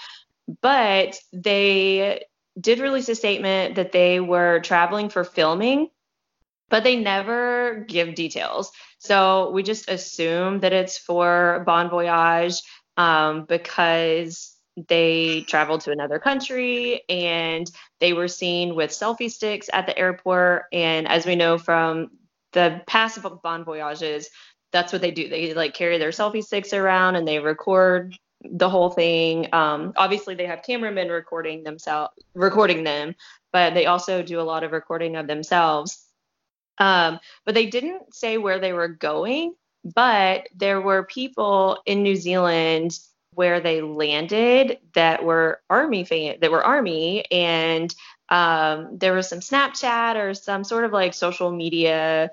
[0.62, 2.25] but they
[2.59, 5.88] did release a statement that they were traveling for filming
[6.68, 12.62] but they never give details so we just assume that it's for bon voyage
[12.96, 14.57] um, because
[14.88, 20.64] they traveled to another country and they were seen with selfie sticks at the airport.
[20.72, 22.11] And as we know from
[22.52, 24.29] the past Bon Voyages,
[24.72, 25.29] that's what they do.
[25.29, 29.48] They like carry their selfie sticks around and they record the whole thing.
[29.52, 33.14] Um, obviously, they have cameramen recording themselves, recording them,
[33.52, 36.06] but they also do a lot of recording of themselves.
[36.79, 39.55] Um, but they didn't say where they were going.
[39.85, 42.99] But there were people in New Zealand
[43.37, 47.95] where they landed that were army fan that were army and
[48.31, 52.31] um, there was some snapchat or some sort of like social media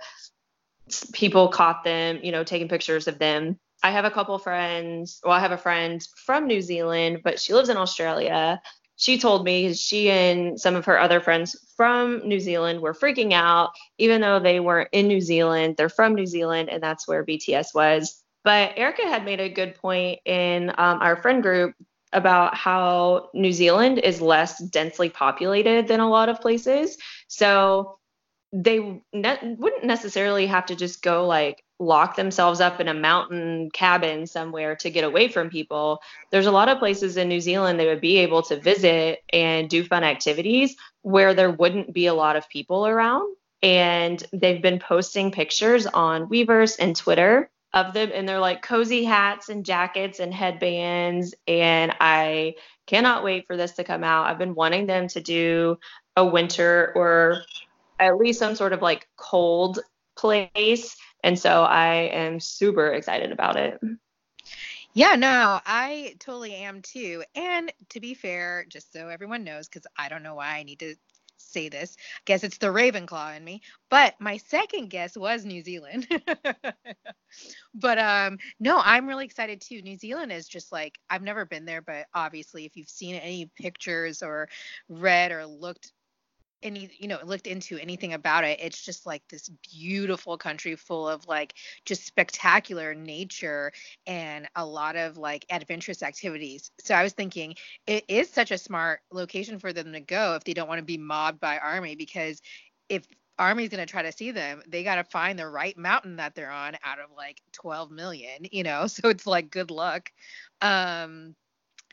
[1.11, 5.33] people caught them you know taking pictures of them i have a couple friends well
[5.33, 8.61] i have a friend from new zealand but she lives in australia
[9.03, 13.33] she told me she and some of her other friends from New Zealand were freaking
[13.33, 15.75] out, even though they weren't in New Zealand.
[15.75, 18.23] They're from New Zealand, and that's where BTS was.
[18.45, 21.75] But Erica had made a good point in um, our friend group
[22.13, 26.97] about how New Zealand is less densely populated than a lot of places.
[27.27, 27.97] So
[28.53, 33.69] they ne- wouldn't necessarily have to just go like lock themselves up in a mountain
[33.71, 36.01] cabin somewhere to get away from people.
[36.31, 39.69] There's a lot of places in New Zealand they would be able to visit and
[39.69, 43.35] do fun activities where there wouldn't be a lot of people around.
[43.61, 49.03] And they've been posting pictures on Weverse and Twitter of them in their like cozy
[49.03, 51.33] hats and jackets and headbands.
[51.47, 52.55] And I
[52.85, 54.27] cannot wait for this to come out.
[54.27, 55.77] I've been wanting them to do
[56.15, 57.41] a winter or
[57.99, 59.79] at least some sort of like cold
[60.15, 60.95] place.
[61.23, 63.79] And so I am super excited about it.
[64.93, 67.23] Yeah, no, I totally am too.
[67.33, 70.79] And to be fair, just so everyone knows, because I don't know why I need
[70.79, 70.95] to
[71.37, 73.61] say this, I guess it's the Ravenclaw in me.
[73.89, 76.07] But my second guess was New Zealand.
[77.73, 79.81] but um no, I'm really excited too.
[79.81, 83.49] New Zealand is just like I've never been there, but obviously if you've seen any
[83.55, 84.49] pictures or
[84.89, 85.91] read or looked
[86.63, 88.59] any you know looked into anything about it.
[88.61, 91.53] It's just like this beautiful country full of like
[91.85, 93.71] just spectacular nature
[94.07, 96.71] and a lot of like adventurous activities.
[96.79, 97.55] So i was thinking
[97.87, 100.85] it is such a smart location for them to go if they don't want to
[100.85, 102.41] be mobbed by army because
[102.89, 103.05] if
[103.39, 106.35] army's going to try to see them they got to find the right mountain that
[106.35, 108.87] they're on out of like 12 million you know?
[108.87, 110.11] So it's like good luck.
[110.61, 111.35] Um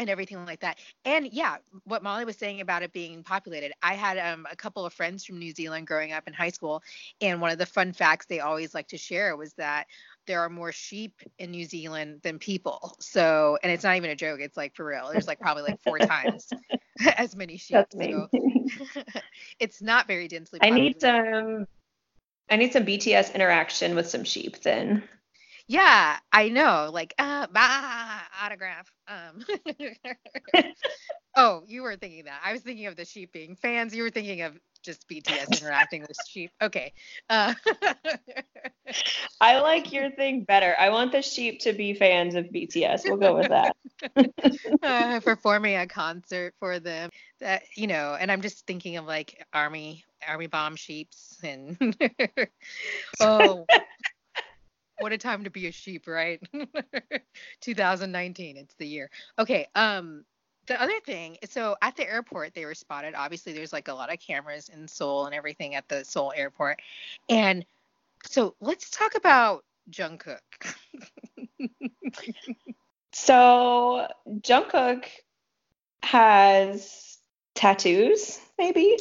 [0.00, 0.78] and everything like that.
[1.04, 4.86] And yeah, what Molly was saying about it being populated, I had um, a couple
[4.86, 6.82] of friends from New Zealand growing up in high school,
[7.20, 9.86] and one of the fun facts they always like to share was that
[10.26, 12.96] there are more sheep in New Zealand than people.
[12.98, 15.10] So, and it's not even a joke; it's like for real.
[15.12, 16.48] There's like probably like four times
[17.16, 17.74] as many sheep.
[17.74, 18.28] That's so
[19.60, 20.60] it's not very densely.
[20.60, 20.82] Populated.
[20.82, 21.66] I need some.
[22.48, 25.02] I need some BTS interaction with some sheep then.
[25.70, 26.90] Yeah, I know.
[26.92, 28.92] Like, uh, bah, autograph.
[29.06, 29.44] Um.
[31.36, 32.40] oh, you were thinking that.
[32.44, 33.94] I was thinking of the sheep being fans.
[33.94, 36.50] You were thinking of just BTS interacting with sheep.
[36.60, 36.92] Okay.
[37.28, 37.54] Uh.
[39.40, 40.74] I like your thing better.
[40.76, 43.02] I want the sheep to be fans of BTS.
[43.04, 43.76] We'll go with that.
[44.82, 47.10] uh, performing a concert for them.
[47.38, 51.78] That you know, and I'm just thinking of like army army bomb sheeps and
[53.20, 53.66] oh
[55.00, 56.40] what a time to be a sheep, right?
[57.60, 59.10] 2019, it's the year.
[59.38, 60.24] Okay, um
[60.66, 63.14] the other thing, so at the airport they were spotted.
[63.16, 66.80] Obviously there's like a lot of cameras in Seoul and everything at the Seoul airport.
[67.28, 67.64] And
[68.24, 70.38] so let's talk about Jungkook.
[73.12, 75.06] so Jungkook
[76.02, 77.18] has
[77.54, 78.98] tattoos, maybe?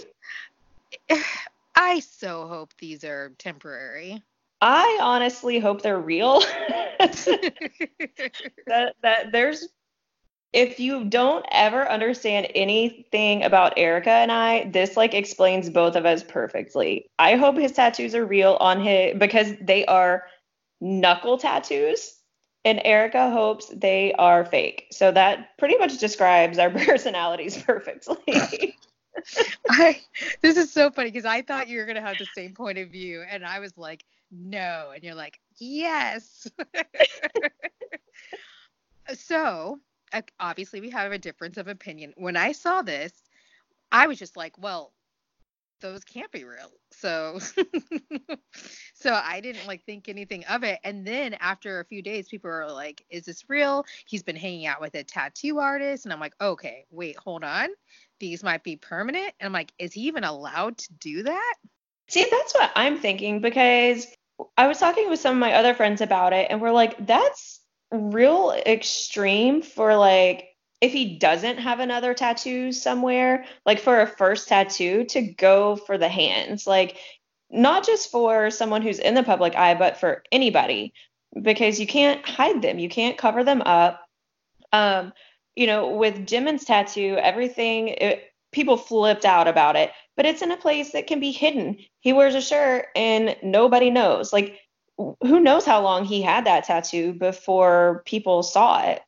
[1.75, 4.23] I so hope these are temporary.
[4.61, 6.39] I honestly hope they're real.
[6.99, 9.69] that that there's
[10.51, 16.05] if you don't ever understand anything about Erica and I, this like explains both of
[16.05, 17.05] us perfectly.
[17.19, 20.25] I hope his tattoos are real on his because they are
[20.81, 22.15] knuckle tattoos
[22.65, 24.87] and Erica hopes they are fake.
[24.91, 28.75] So that pretty much describes our personalities perfectly.
[29.69, 30.01] I
[30.41, 32.89] this is so funny because I thought you were gonna have the same point of
[32.89, 36.47] view, and I was like, no, and you're like, yes.
[39.13, 39.79] so
[40.13, 42.13] uh, obviously we have a difference of opinion.
[42.17, 43.13] When I saw this,
[43.91, 44.93] I was just like, well,
[45.81, 46.71] those can't be real.
[46.91, 47.39] So
[48.93, 50.79] so I didn't like think anything of it.
[50.83, 53.85] And then after a few days, people are like, is this real?
[54.05, 56.05] He's been hanging out with a tattoo artist.
[56.05, 57.69] And I'm like, okay, wait, hold on
[58.19, 59.33] these might be permanent.
[59.39, 61.55] And I'm like, is he even allowed to do that?
[62.07, 64.07] See, that's what I'm thinking because
[64.57, 67.59] I was talking with some of my other friends about it, and we're like, that's
[67.91, 70.49] real extreme for like
[70.81, 75.97] if he doesn't have another tattoo somewhere, like for a first tattoo to go for
[75.97, 76.97] the hands, like
[77.49, 80.93] not just for someone who's in the public eye, but for anybody,
[81.41, 84.01] because you can't hide them, you can't cover them up.
[84.71, 85.11] Um,
[85.55, 90.51] you know, with Jimin's tattoo, everything, it, people flipped out about it, but it's in
[90.51, 91.77] a place that can be hidden.
[91.99, 94.33] He wears a shirt and nobody knows.
[94.33, 94.59] Like,
[94.97, 99.01] who knows how long he had that tattoo before people saw it.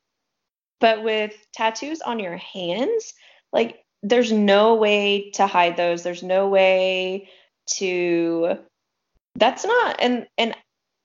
[0.80, 3.14] But with tattoos on your hands,
[3.52, 6.02] like, there's no way to hide those.
[6.02, 7.28] There's no way
[7.74, 8.58] to.
[9.36, 9.96] That's not.
[10.00, 10.56] And, and,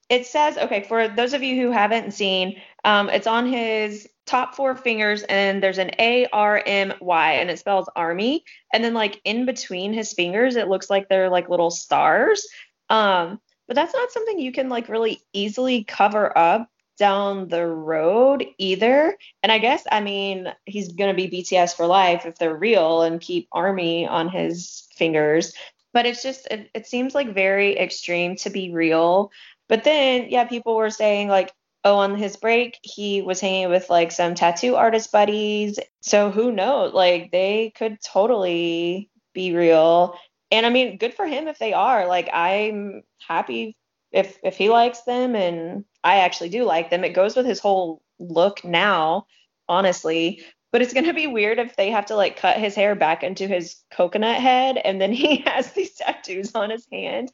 [0.10, 4.54] it says okay for those of you who haven't seen um, it's on his top
[4.54, 8.44] four fingers and there's an A R M Y and it spells army.
[8.72, 12.48] And then like in between his fingers, it looks like they're like little stars.
[12.90, 18.46] Um, but that's not something you can like really easily cover up down the road
[18.58, 19.18] either.
[19.44, 23.22] And I guess I mean he's gonna be BTS for life if they're real and
[23.22, 25.54] keep army on his fingers.
[25.94, 29.32] But it's just it, it seems like very extreme to be real.
[29.70, 31.54] But then yeah, people were saying like
[31.88, 35.80] oh, on his break, he was hanging with like some tattoo artist buddies.
[36.02, 36.94] So who knows?
[36.94, 40.18] Like they could totally be real.
[40.52, 42.08] And I mean, good for him if they are.
[42.08, 43.78] Like I'm happy
[44.12, 47.04] if if he likes them and I actually do like them.
[47.04, 49.26] It goes with his whole look now,
[49.70, 50.44] honestly.
[50.72, 53.48] but it's gonna be weird if they have to like cut his hair back into
[53.48, 57.32] his coconut head and then he has these tattoos on his hand.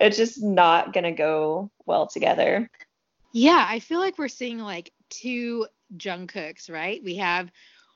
[0.00, 2.70] It's just not gonna go well together.
[3.34, 5.66] Yeah, I feel like we're seeing like two
[5.96, 7.02] Jungkooks, right?
[7.02, 7.50] We have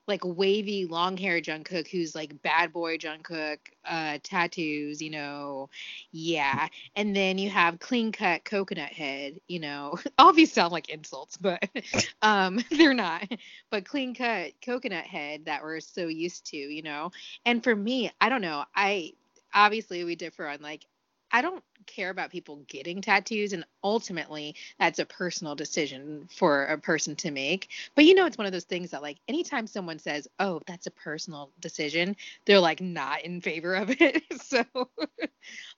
[0.09, 5.71] like wavy long hair Jungkook who's like bad boy Jungkook, uh, tattoos, you know,
[6.11, 6.67] yeah.
[6.97, 9.97] And then you have clean cut coconut head, you know.
[10.19, 11.63] All these sound like insults, but
[12.23, 13.29] um they're not.
[13.71, 17.13] But clean cut coconut head that we're so used to, you know.
[17.47, 18.65] And for me, I don't know.
[18.75, 19.13] I
[19.55, 20.85] obviously we differ on like
[21.33, 26.79] I don't care about people getting tattoos and ultimately that's a personal decision for a
[26.79, 27.69] person to make.
[27.95, 30.87] But you know it's one of those things that like anytime someone says oh that's
[30.87, 34.23] a personal decision they're like not in favor of it.
[34.41, 34.65] So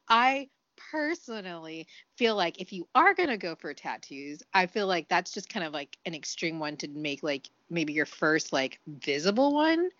[0.08, 0.48] i
[0.90, 1.86] personally
[2.16, 5.48] feel like if you are going to go for tattoos i feel like that's just
[5.48, 9.90] kind of like an extreme one to make like maybe your first like visible one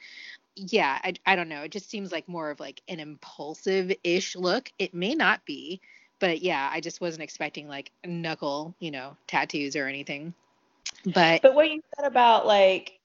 [0.57, 1.62] yeah, I, I don't know.
[1.62, 4.72] It just seems like more of like an impulsive ish look.
[4.78, 5.80] It may not be,
[6.18, 10.34] but yeah, I just wasn't expecting like knuckle, you know, tattoos or anything.
[11.05, 12.98] But But what you said about like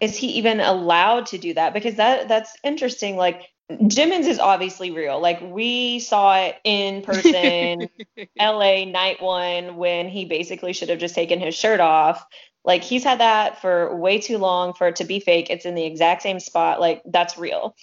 [0.00, 1.72] is he even allowed to do that?
[1.72, 3.16] Because that that's interesting.
[3.16, 5.20] Like Jimin's is obviously real.
[5.20, 7.88] Like we saw it in person,
[8.40, 12.24] LA night one when he basically should have just taken his shirt off.
[12.66, 15.48] Like he's had that for way too long for it to be fake.
[15.48, 16.80] It's in the exact same spot.
[16.80, 17.76] Like that's real.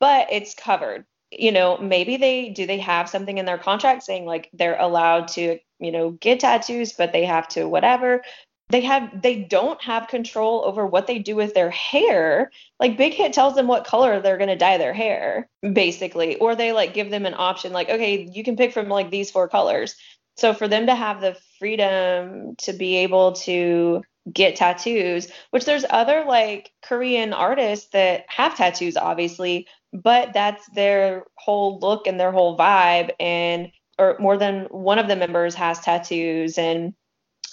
[0.00, 1.04] But it's covered.
[1.30, 5.28] You know, maybe they do they have something in their contract saying like they're allowed
[5.28, 8.22] to, you know, get tattoos, but they have to whatever.
[8.70, 12.50] They have they don't have control over what they do with their hair.
[12.80, 16.36] Like Big Hit tells them what color they're gonna dye their hair, basically.
[16.36, 19.30] Or they like give them an option like, okay, you can pick from like these
[19.30, 19.96] four colors.
[20.36, 24.02] So for them to have the freedom to be able to
[24.32, 31.24] get tattoos, which there's other like Korean artists that have tattoos, obviously, but that's their
[31.34, 33.10] whole look and their whole vibe.
[33.20, 36.94] And or more than one of the members has tattoos, and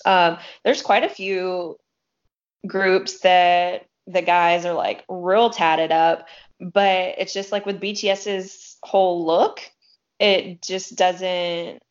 [0.05, 1.77] um, there's quite a few
[2.65, 6.27] groups that the guys are like real tatted up,
[6.59, 9.59] but it's just like with BTS's whole look,
[10.19, 11.81] it just doesn't.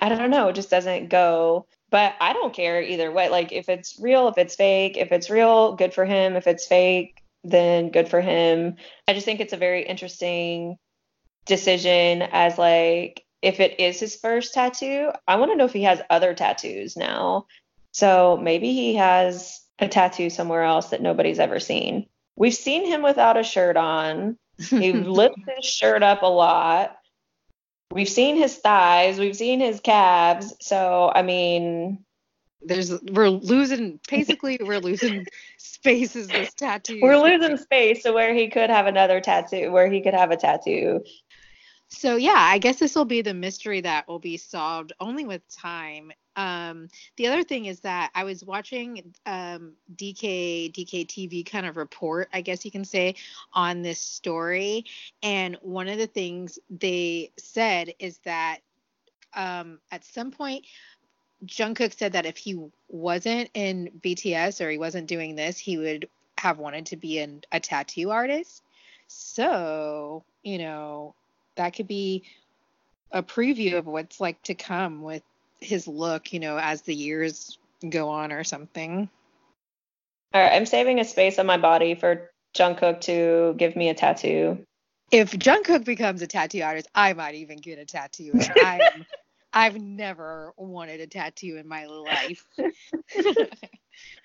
[0.00, 3.28] I don't know, it just doesn't go but I don't care either way.
[3.28, 6.36] Like if it's real, if it's fake, if it's real, good for him.
[6.36, 8.76] If it's fake, then good for him.
[9.06, 10.76] I just think it's a very interesting
[11.46, 15.84] decision as like if it is his first tattoo, I want to know if he
[15.84, 17.46] has other tattoos now.
[17.92, 22.06] So maybe he has a tattoo somewhere else that nobody's ever seen.
[22.36, 24.36] We've seen him without a shirt on.
[24.58, 26.97] He lifts his shirt up a lot
[27.92, 30.54] we've seen his thighs, we've seen his calves.
[30.60, 32.04] So I mean,
[32.62, 35.26] there's we're losing basically we're losing
[35.58, 37.00] spaces this tattoo.
[37.02, 40.36] We're losing space to where he could have another tattoo, where he could have a
[40.36, 41.04] tattoo.
[41.88, 45.42] So yeah, I guess this will be the mystery that will be solved only with
[45.48, 46.12] time.
[46.38, 51.76] Um, the other thing is that I was watching um, DK DK TV kind of
[51.76, 53.16] report, I guess you can say,
[53.52, 54.84] on this story,
[55.20, 58.60] and one of the things they said is that
[59.34, 60.64] um, at some point
[61.44, 62.56] Jungkook said that if he
[62.88, 66.08] wasn't in BTS or he wasn't doing this, he would
[66.38, 68.62] have wanted to be an, a tattoo artist.
[69.08, 71.14] So, you know,
[71.56, 72.22] that could be
[73.10, 75.22] a preview of what's like to come with
[75.60, 79.08] his look, you know, as the years go on or something.
[80.34, 83.94] All right, I'm saving a space on my body for Jungkook to give me a
[83.94, 84.64] tattoo.
[85.10, 88.32] If Jungkook becomes a tattoo artist, I might even get a tattoo.
[88.62, 89.06] I am,
[89.52, 92.46] I've never wanted a tattoo in my life.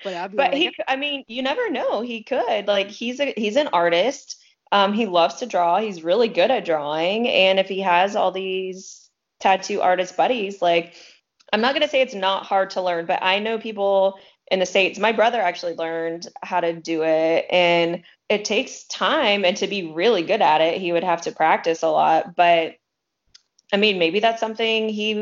[0.03, 2.01] but I'll be but like, he, I mean, you never know.
[2.01, 2.67] He could.
[2.67, 4.41] Like, he's a he's an artist.
[4.73, 5.79] Um, he loves to draw.
[5.79, 7.29] He's really good at drawing.
[7.29, 9.09] And if he has all these
[9.39, 10.95] tattoo artist buddies, like
[11.53, 14.59] I'm not going to say it's not hard to learn, but I know people in
[14.59, 14.97] the States.
[14.97, 17.45] My brother actually learned how to do it.
[17.51, 19.45] And it takes time.
[19.45, 22.35] And to be really good at it, he would have to practice a lot.
[22.35, 22.75] But
[23.71, 25.15] I mean, maybe that's something he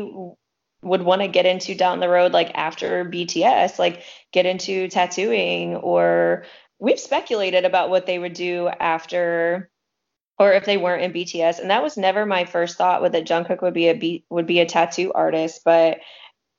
[0.82, 4.02] would want to get into down the road, like after BTS, like
[4.32, 6.44] get into tattooing or
[6.78, 9.70] we've speculated about what they would do after
[10.38, 13.26] or if they weren't in BTS and that was never my first thought with that
[13.26, 16.00] Jungkook would be a be, would be a tattoo artist but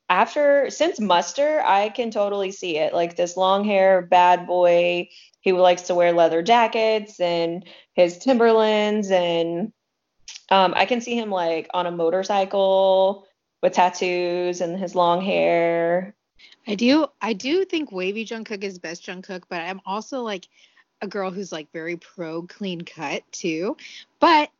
[0.08, 5.08] after since Muster I can totally see it like this long hair bad boy
[5.40, 9.72] he likes to wear leather jackets and his Timberlands and
[10.50, 13.26] um, I can see him like on a motorcycle
[13.62, 16.14] with tattoos and his long hair
[16.66, 20.48] I do I do think wavy Jungkook is best Jungkook, but I'm also like
[21.00, 23.76] a girl who's like very pro clean cut too.
[24.20, 24.50] But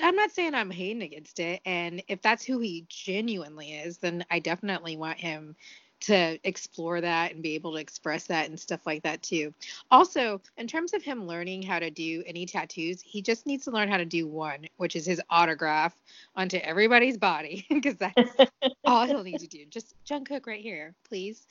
[0.00, 1.60] I'm not saying I'm hating against it.
[1.66, 5.56] And if that's who he genuinely is, then I definitely want him
[6.02, 9.54] to explore that and be able to express that and stuff like that too.
[9.90, 13.70] Also, in terms of him learning how to do any tattoos, he just needs to
[13.70, 15.94] learn how to do one, which is his autograph
[16.34, 18.36] onto everybody's body because that's
[18.84, 19.64] all he'll need to do.
[19.66, 21.46] Just Jungkook right here, please.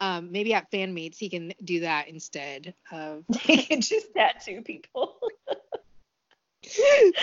[0.00, 3.24] Um, maybe at fan meets he can do that instead of
[3.80, 5.18] just tattoo people.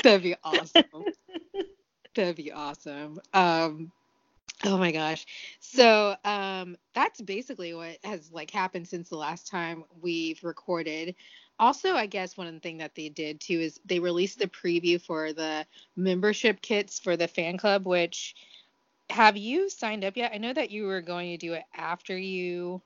[0.03, 0.83] That'd be awesome.
[2.15, 3.19] That'd be awesome.
[3.33, 3.91] Um,
[4.63, 5.25] oh my gosh.
[5.59, 11.15] So um, that's basically what has like happened since the last time we've recorded.
[11.59, 14.47] Also, I guess one of the thing that they did too is they released the
[14.47, 15.65] preview for the
[15.95, 17.85] membership kits for the fan club.
[17.85, 18.35] Which
[19.09, 20.31] have you signed up yet?
[20.33, 22.81] I know that you were going to do it after you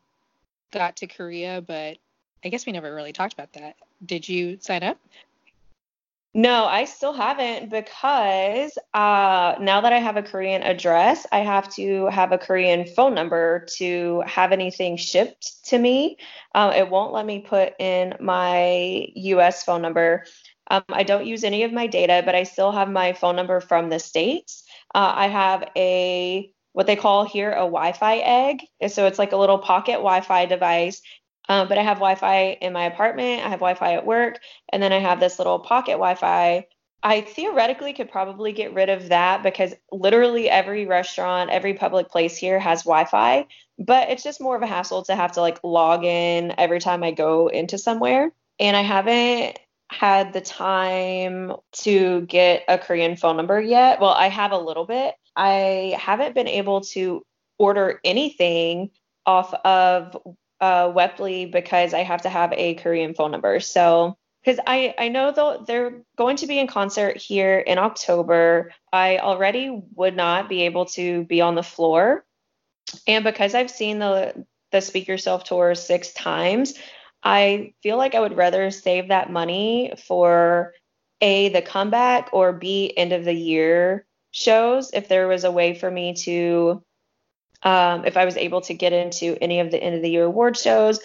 [0.72, 1.98] got to Korea, but
[2.44, 3.76] I guess we never really talked about that.
[4.06, 5.00] Did you sign up?
[6.38, 11.68] No, I still haven't because uh, now that I have a Korean address, I have
[11.78, 16.18] to have a Korean phone number to have anything shipped to me.
[16.54, 20.26] Um, it won't let me put in my US phone number.
[20.70, 23.60] Um, I don't use any of my data, but I still have my phone number
[23.60, 24.64] from the States.
[24.94, 28.60] Uh, I have a what they call here a Wi Fi egg.
[28.90, 31.02] So it's like a little pocket Wi Fi device
[31.50, 34.40] um, but I have Wi Fi in my apartment, I have Wi Fi at work,
[34.70, 36.68] and then I have this little pocket Wi Fi.
[37.04, 42.36] I theoretically could probably get rid of that because literally every restaurant, every public place
[42.36, 43.46] here has Wi Fi,
[43.78, 47.04] but it's just more of a hassle to have to like log in every time
[47.04, 48.32] I go into somewhere.
[48.60, 54.02] And I haven't had the time to get a Korean phone number yet.
[54.02, 55.16] Well, I have a little bit.
[55.36, 57.24] I haven't been able to
[57.58, 58.90] order anything
[59.26, 60.18] off of
[60.60, 63.60] uh, Weply because I have to have a Korean phone number.
[63.60, 68.72] So because I I know though they're going to be in concert here in October.
[68.94, 72.26] I already would not be able to be on the floor,
[73.06, 76.76] and because I've seen the the Speak Yourself tour six times,
[77.24, 80.74] I feel like I would rather save that money for
[81.20, 85.74] a the comeback or b end of the year shows if there was a way
[85.74, 86.84] for me to
[87.64, 90.26] um, if I was able to get into any of the end of the year
[90.26, 91.00] award shows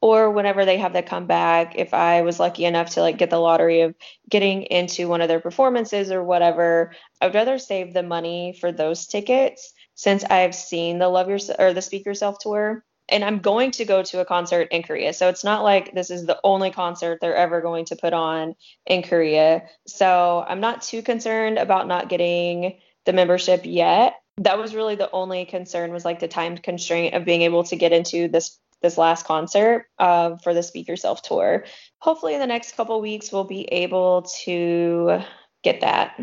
[0.00, 3.38] or whenever they have that comeback, if I was lucky enough to like get the
[3.38, 3.94] lottery of
[4.30, 8.70] getting into one of their performances or whatever, I would rather save the money for
[8.70, 12.84] those tickets since I've seen the Love Your or the Speak Yourself tour.
[13.10, 15.14] And I'm going to go to a concert in Korea.
[15.14, 18.54] So it's not like this is the only concert they're ever going to put on
[18.86, 19.62] in Korea.
[19.86, 25.10] So I'm not too concerned about not getting the membership yet that was really the
[25.10, 28.96] only concern was like the time constraint of being able to get into this this
[28.96, 31.64] last concert uh, for the Speak Yourself tour.
[31.98, 35.20] Hopefully, in the next couple weeks, we'll be able to
[35.64, 36.20] get that.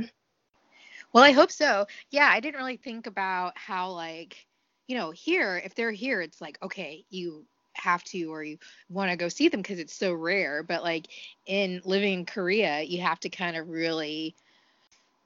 [1.12, 1.86] Well, I hope so.
[2.12, 4.46] Yeah, I didn't really think about how like
[4.88, 8.58] you know here if they're here, it's like okay, you have to or you
[8.90, 10.64] want to go see them because it's so rare.
[10.64, 11.08] But like
[11.46, 14.36] in living in Korea, you have to kind of really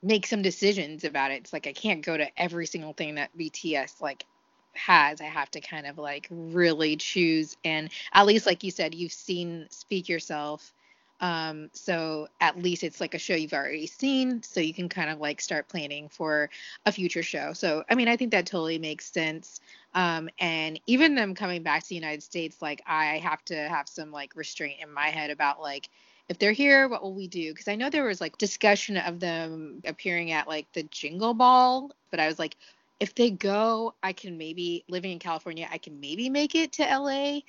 [0.01, 1.35] make some decisions about it.
[1.41, 4.25] It's like I can't go to every single thing that BTS like
[4.73, 5.21] has.
[5.21, 9.11] I have to kind of like really choose and at least like you said you've
[9.11, 10.73] seen Speak Yourself
[11.21, 15.09] um so at least it's like a show you've already seen so you can kind
[15.09, 16.49] of like start planning for
[16.85, 17.51] a future show.
[17.51, 19.59] So I mean I think that totally makes sense.
[19.93, 23.89] Um and even them coming back to the United States like I have to have
[23.89, 25.89] some like restraint in my head about like
[26.29, 27.51] if they're here, what will we do?
[27.51, 31.91] Because I know there was like discussion of them appearing at like the Jingle Ball,
[32.11, 32.55] but I was like,
[32.99, 36.83] if they go, I can maybe living in California, I can maybe make it to
[36.83, 37.39] LA,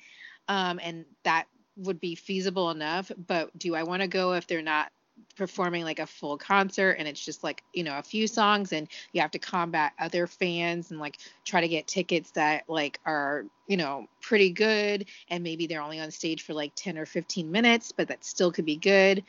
[0.47, 1.45] um, and that
[1.77, 3.11] would be feasible enough.
[3.27, 4.91] But do I want to go if they're not
[5.35, 8.87] performing like a full concert and it's just like you know a few songs and
[9.13, 13.45] you have to combat other fans and like try to get tickets that like are
[13.67, 17.51] you know pretty good and maybe they're only on stage for like 10 or 15
[17.51, 19.23] minutes but that still could be good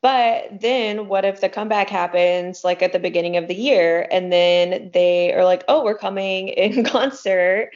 [0.00, 4.32] but then what if the comeback happens like at the beginning of the year and
[4.32, 7.70] then they are like oh we're coming in concert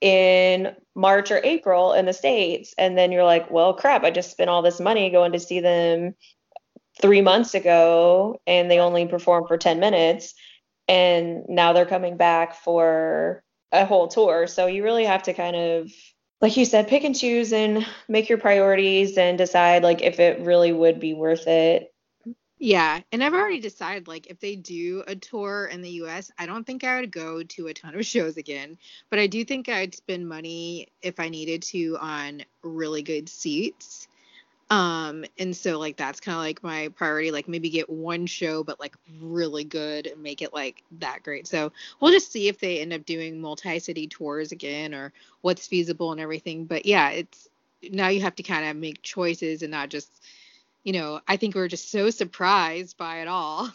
[0.00, 2.74] in March or April in the States.
[2.78, 5.60] And then you're like, well, crap, I just spent all this money going to see
[5.60, 6.14] them
[7.00, 10.34] three months ago and they only performed for 10 minutes
[10.88, 13.42] and now they're coming back for
[13.72, 15.90] a whole tour so you really have to kind of
[16.40, 20.40] like you said pick and choose and make your priorities and decide like if it
[20.40, 21.92] really would be worth it
[22.62, 26.44] Yeah, and I've already decided like if they do a tour in the US, I
[26.44, 28.76] don't think I would go to a ton of shows again,
[29.08, 34.08] but I do think I'd spend money if I needed to on really good seats.
[34.70, 38.62] Um and so like that's kind of like my priority like maybe get one show
[38.62, 41.46] but like really good and make it like that great.
[41.48, 46.12] So we'll just see if they end up doing multi-city tours again or what's feasible
[46.12, 46.66] and everything.
[46.66, 47.48] But yeah, it's
[47.90, 50.22] now you have to kind of make choices and not just
[50.84, 53.70] you know, I think we are just so surprised by it all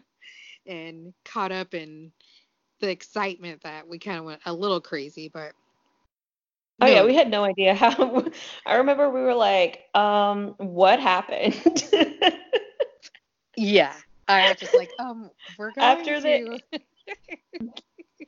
[0.66, 2.12] and caught up in
[2.80, 5.52] the excitement that we kind of went a little crazy, but
[6.80, 8.24] Oh yeah, we had no idea how
[8.66, 11.84] I remember we were like, um, what happened?
[13.56, 13.94] yeah.
[14.28, 16.80] I was just like, um, we're going After to the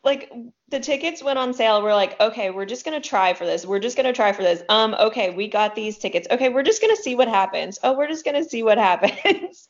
[0.05, 0.33] like
[0.69, 1.83] the tickets went on sale.
[1.83, 3.65] We're like, okay, we're just gonna try for this.
[3.65, 4.63] We're just gonna try for this.
[4.69, 6.27] Um, okay, we got these tickets.
[6.31, 7.79] Okay, we're just gonna see what happens.
[7.83, 9.69] Oh, we're just gonna see what happens.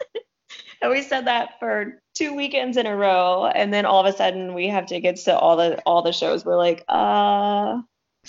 [0.80, 4.16] and we said that for two weekends in a row, and then all of a
[4.16, 6.44] sudden we have tickets to all the all the shows.
[6.44, 7.82] We're like, uh,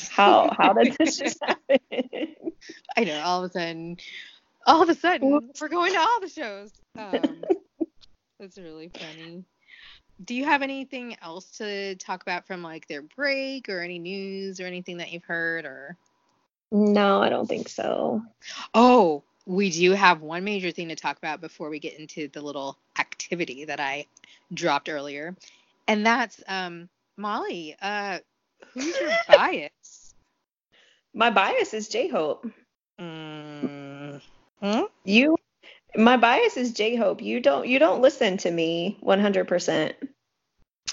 [0.10, 1.80] how how did this just happen?
[2.98, 3.22] I know.
[3.22, 3.98] All of a sudden,
[4.66, 6.72] all of a sudden, we're going to all the shows.
[6.98, 7.44] Um,
[8.39, 9.46] that's really funny
[10.24, 14.60] do you have anything else to talk about from like their break or any news
[14.60, 15.98] or anything that you've heard or
[16.72, 18.22] no i don't think so
[18.74, 22.41] oh we do have one major thing to talk about before we get into the
[22.41, 24.06] little activity that i
[24.54, 25.36] dropped earlier
[25.88, 26.88] and that's um
[27.18, 28.20] molly uh
[28.74, 29.72] who's your bias
[31.14, 32.45] my bias is j-hope
[32.99, 34.22] mm.
[34.61, 34.82] hmm?
[35.03, 35.36] you
[35.95, 37.22] my bias is J-Hope.
[37.22, 39.93] You don't you don't listen to me 100%.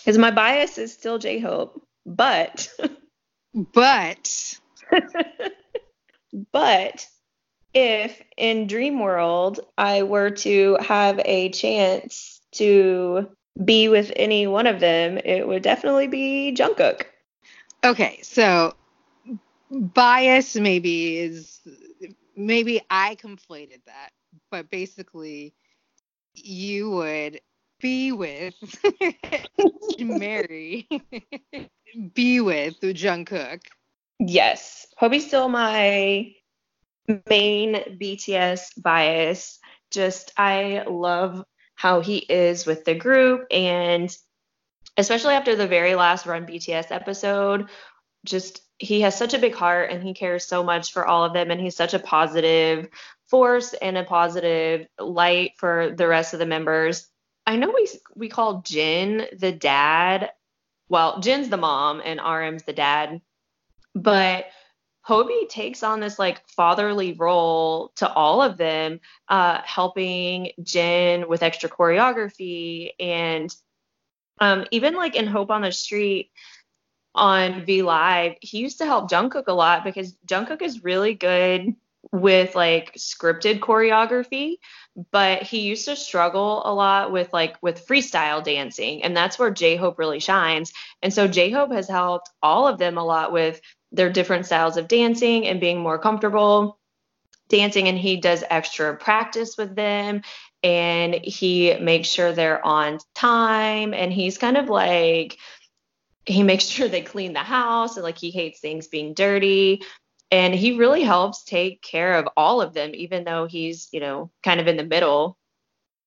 [0.04, 1.82] Cuz my bias is still J-Hope.
[2.06, 2.68] But
[3.54, 4.58] but
[6.52, 7.06] but
[7.72, 13.28] if in Dream World I were to have a chance to
[13.64, 17.02] be with any one of them, it would definitely be Jungkook.
[17.84, 18.74] Okay, so
[19.70, 21.60] bias maybe is
[22.36, 24.10] maybe I conflated that
[24.50, 25.54] but basically
[26.34, 27.40] you would
[27.80, 28.54] be with
[29.98, 30.88] marry
[32.14, 33.60] be with Jungkook.
[34.18, 34.86] Yes.
[35.00, 36.32] Hobi's still my
[37.28, 39.58] main BTS bias.
[39.90, 41.44] Just I love
[41.74, 44.14] how he is with the group and
[44.96, 47.68] especially after the very last run BTS episode,
[48.24, 51.34] just he has such a big heart and he cares so much for all of
[51.34, 52.88] them and he's such a positive
[53.28, 57.06] force and a positive light for the rest of the members.
[57.46, 60.30] I know we we call Jin the dad.
[60.88, 63.20] Well, Jin's the mom and RM's the dad.
[63.94, 64.46] But
[65.06, 71.42] Hobi takes on this like fatherly role to all of them, uh, helping Jin with
[71.42, 73.54] extra choreography and
[74.40, 76.30] um, even like in Hope on the Street
[77.14, 81.74] on V Live, he used to help Jungkook a lot because Jungkook is really good
[82.12, 84.56] with like scripted choreography
[85.12, 89.50] but he used to struggle a lot with like with freestyle dancing and that's where
[89.50, 90.72] j-hope really shines.
[91.02, 93.60] And so j-hope has helped all of them a lot with
[93.92, 96.78] their different styles of dancing and being more comfortable
[97.48, 100.22] dancing and he does extra practice with them
[100.62, 105.38] and he makes sure they're on time and he's kind of like
[106.30, 109.82] he makes sure they clean the house and like he hates things being dirty.
[110.30, 114.30] And he really helps take care of all of them even though he's you know
[114.42, 115.36] kind of in the middle.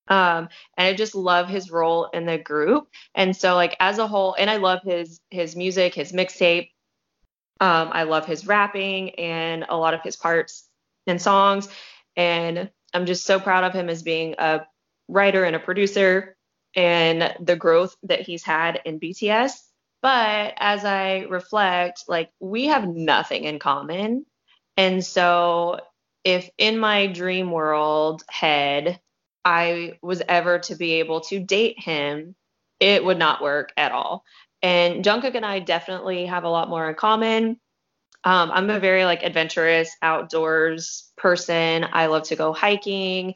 [0.08, 2.88] Um and i just love his role in the group.
[3.14, 6.70] And so like as a whole and i love his his music his mixtape.
[7.60, 10.68] Um i love his rapping and a lot of his parts
[11.06, 11.68] and songs.
[12.16, 14.66] And i'm just so proud of him as being a
[15.10, 16.38] writer and a producer
[16.76, 19.60] and the growth that he's had in bts
[20.04, 24.26] but as I reflect, like we have nothing in common.
[24.78, 25.80] And so
[26.26, 29.00] if in my dream world head
[29.46, 32.36] I was ever to be able to date him,
[32.82, 34.26] it would not work at all.
[34.62, 37.60] And Jungkook and I definitely have a lot more in common.
[38.26, 41.86] Um, I'm a very like adventurous outdoors person.
[41.92, 43.36] I love to go hiking.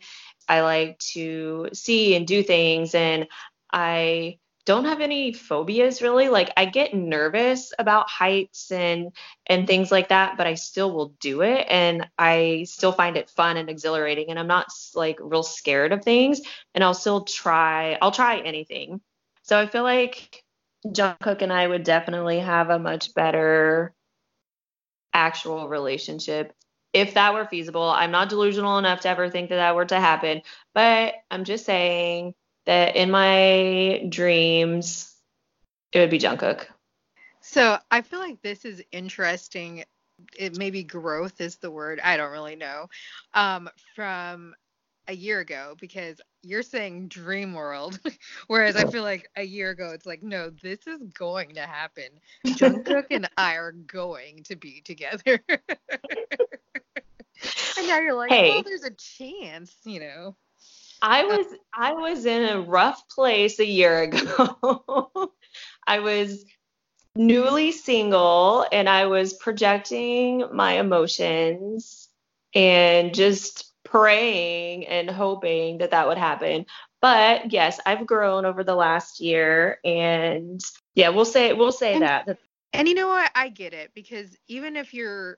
[0.50, 3.28] I like to see and do things, and
[3.72, 6.28] I don't have any phobias really.
[6.28, 9.14] Like I get nervous about heights and
[9.46, 13.30] and things like that, but I still will do it and I still find it
[13.30, 16.42] fun and exhilarating and I'm not like real scared of things
[16.76, 19.00] and I'll still try I'll try anything.
[19.44, 20.44] So I feel like
[20.86, 23.94] Jungkook and I would definitely have a much better
[25.14, 26.54] actual relationship
[26.92, 27.90] if that were feasible.
[27.90, 30.42] I'm not delusional enough to ever think that that were to happen,
[30.74, 32.34] but I'm just saying
[32.68, 35.16] that in my dreams,
[35.94, 36.66] it would be Jungkook.
[37.42, 39.86] So I feel like this is interesting.
[40.38, 42.02] It maybe growth is the word.
[42.04, 42.88] I don't really know.
[43.34, 44.54] Um, from
[45.08, 47.98] a year ago because you're saying dream world,
[48.48, 52.10] whereas I feel like a year ago it's like no, this is going to happen.
[52.46, 55.40] Jungkook and I are going to be together.
[57.78, 60.36] and now you're like, hey, well, there's a chance, you know.
[61.02, 65.32] I uh, was I was in a rough place a year ago.
[65.88, 66.46] I was
[67.16, 72.10] newly single and I was projecting my emotions
[72.54, 76.66] and just praying and hoping that that would happen.
[77.02, 80.62] But yes, I've grown over the last year and
[80.96, 82.38] yeah, we'll say we'll say and, that.
[82.74, 83.32] And you know what?
[83.36, 85.38] I get it because even if you're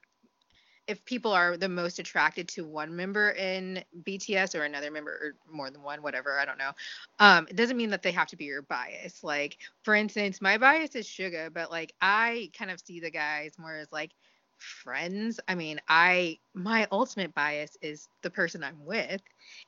[0.90, 5.54] if people are the most attracted to one member in BTS or another member or
[5.54, 6.72] more than one, whatever, I don't know.
[7.20, 9.24] Um, it doesn't mean that they have to be your bias.
[9.24, 13.54] Like, for instance, my bias is Suga, but like I kind of see the guys
[13.60, 14.12] more as like
[14.58, 15.40] friends.
[15.48, 19.22] I mean, I my ultimate bias is the person I'm with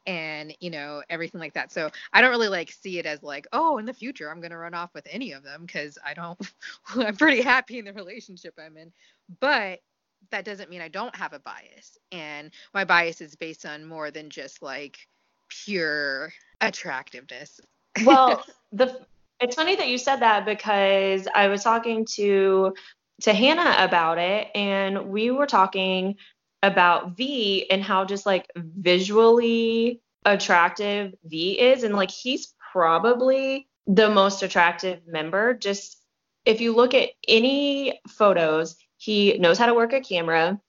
[0.05, 1.71] and, you know, everything like that.
[1.71, 4.57] So I don't really like see it as like, oh, in the future I'm gonna
[4.57, 6.39] run off with any of them because I don't
[6.95, 8.91] I'm pretty happy in the relationship I'm in.
[9.39, 9.79] But
[10.29, 11.97] that doesn't mean I don't have a bias.
[12.11, 14.97] And my bias is based on more than just like
[15.49, 17.59] pure attractiveness.
[18.05, 19.01] well, the
[19.39, 22.73] it's funny that you said that because I was talking to
[23.21, 26.15] to Hannah about it and we were talking
[26.63, 34.09] about V and how just like visually attractive V is and like he's probably the
[34.09, 35.97] most attractive member just
[36.45, 40.61] if you look at any photos he knows how to work a camera.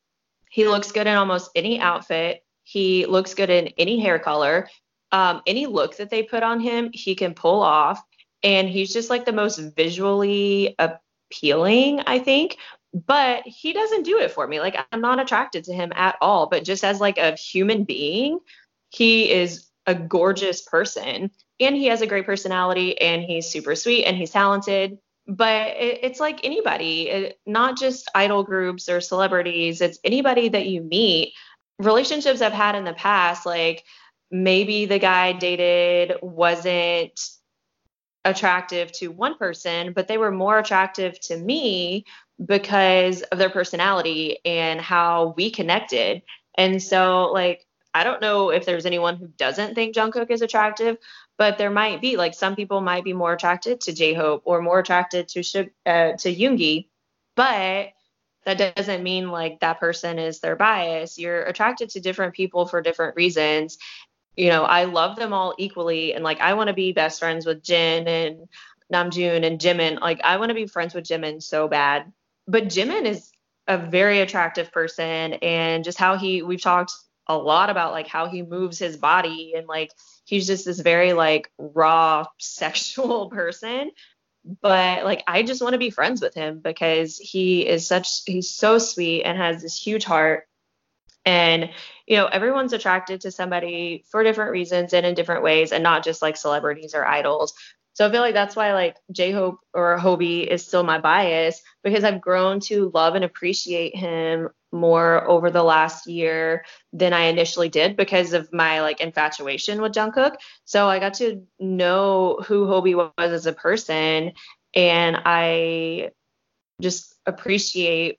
[0.49, 2.43] He looks good in almost any outfit.
[2.63, 4.71] He looks good in any hair color.
[5.11, 8.03] Um, any look that they put on him, he can pull off.
[8.43, 12.57] And he's just like the most visually appealing, I think.
[12.95, 14.61] But he doesn't do it for me.
[14.61, 16.47] Like I'm not attracted to him at all.
[16.47, 18.39] But just as like a human being,
[18.89, 21.31] he is a gorgeous person
[21.61, 26.01] and he has a great personality and he's super sweet and he's talented but it,
[26.03, 31.35] it's like anybody, it, not just idol groups or celebrities, it's anybody that you meet.
[31.79, 33.85] Relationships I've had in the past, like
[34.31, 37.19] maybe the guy I dated wasn't
[38.25, 42.05] attractive to one person, but they were more attractive to me
[42.45, 46.23] because of their personality and how we connected.
[46.57, 50.97] And so, like, I don't know if there's anyone who doesn't think Jungkook is attractive,
[51.43, 54.79] but there might be like some people might be more attracted to J-Hope or more
[54.79, 55.41] attracted to
[55.85, 56.87] uh, to Yoongi,
[57.35, 57.89] but
[58.45, 61.19] that doesn't mean like that person is their bias.
[61.19, 63.77] You're attracted to different people for different reasons.
[64.37, 67.45] You know, I love them all equally, and like I want to be best friends
[67.45, 68.49] with Jin and
[68.95, 69.99] Namjoon and Jimin.
[69.99, 72.13] Like I want to be friends with Jimin so bad,
[72.47, 73.33] but Jimin is
[73.67, 76.93] a very attractive person, and just how he we've talked
[77.27, 79.93] a lot about like how he moves his body and like
[80.25, 83.91] he's just this very like raw sexual person.
[84.61, 88.51] But like I just want to be friends with him because he is such he's
[88.51, 90.49] so sweet and has this huge heart.
[91.25, 91.71] And
[92.07, 96.03] you know everyone's attracted to somebody for different reasons and in different ways and not
[96.03, 97.55] just like celebrities or idols
[97.95, 102.05] so I feel like that's why like J-Hope or Hobi is still my bias because
[102.05, 106.65] I've grown to love and appreciate him more over the last year
[106.95, 110.37] than I initially did because of my like infatuation with Jungkook.
[110.65, 114.33] So I got to know who Hobi was as a person
[114.75, 116.13] and I
[116.81, 118.19] just appreciate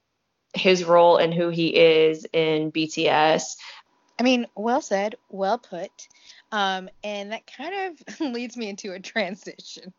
[0.53, 3.55] his role and who he is in BTS.
[4.19, 5.89] I mean, well said, well put.
[6.53, 9.91] Um, and that kind of leads me into a transition.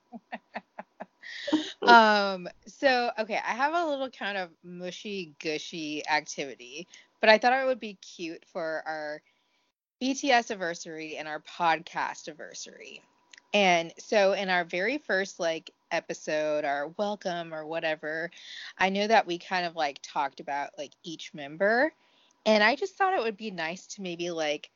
[1.82, 6.86] um, so, okay, I have a little kind of mushy gushy activity,
[7.20, 9.20] but I thought it would be cute for our
[10.00, 13.02] BTS anniversary and our podcast anniversary.
[13.52, 18.30] And so in our very first like episode our welcome or whatever,
[18.78, 21.92] I know that we kind of like talked about like each member.
[22.46, 24.70] And I just thought it would be nice to maybe like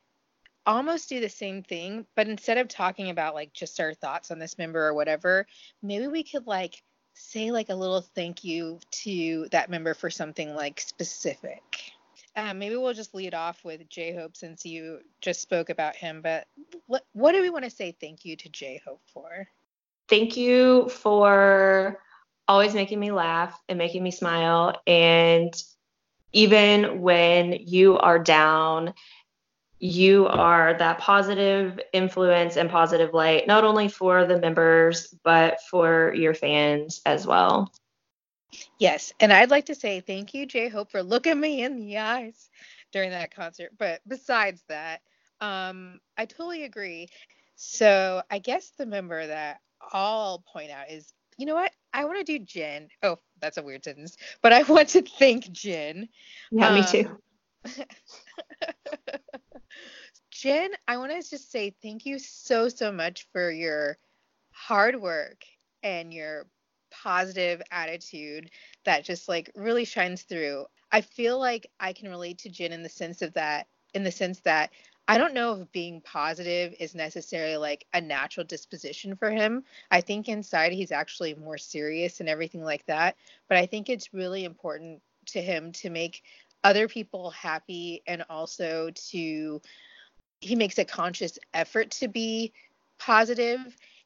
[0.69, 4.39] almost do the same thing, but instead of talking about like just our thoughts on
[4.39, 5.47] this member or whatever,
[5.83, 6.83] maybe we could like
[7.15, 11.93] say like a little thank you to that member for something like specific.
[12.37, 16.21] Uh, maybe we'll just lead off with J Hope since you just spoke about him.
[16.21, 16.47] But
[16.87, 19.49] what what do we want to say thank you to J Hope for?
[20.07, 21.99] Thank you for
[22.47, 25.53] always making me laugh and making me smile and
[26.33, 28.93] even when you are down,
[29.81, 36.13] you are that positive influence and positive light, not only for the members, but for
[36.15, 37.73] your fans as well.
[38.79, 39.13] Yes.
[39.21, 42.51] And I'd like to say thank you, J Hope, for looking me in the eyes
[42.93, 43.73] during that concert.
[43.79, 45.01] But besides that,
[45.41, 47.09] um, I totally agree.
[47.55, 49.61] So I guess the member that
[49.93, 51.73] I'll point out is, you know what?
[51.93, 52.89] I want to do Jin.
[53.03, 54.17] Oh, that's a weird sentence.
[54.43, 56.09] But I want to thank Jin.
[56.51, 57.17] Yeah, um, me too.
[60.31, 63.99] Jin, I want to just say thank you so, so much for your
[64.51, 65.45] hard work
[65.83, 66.47] and your
[66.91, 68.51] positive attitude
[68.85, 70.67] that just like really shines through.
[70.91, 74.13] I feel like I can relate to Jin in the sense of that, in the
[74.13, 74.71] sense that
[75.07, 79.65] I don't know if being positive is necessarily like a natural disposition for him.
[79.91, 83.17] I think inside he's actually more serious and everything like that.
[83.49, 86.23] But I think it's really important to him to make
[86.65, 89.61] other people happy and also to
[90.41, 92.53] he makes a conscious effort to be
[92.99, 93.61] positive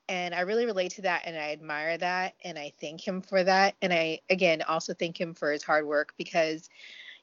[0.09, 3.43] and I really relate to that and I admire that and I thank him for
[3.45, 6.69] that and I again also thank him for his hard work because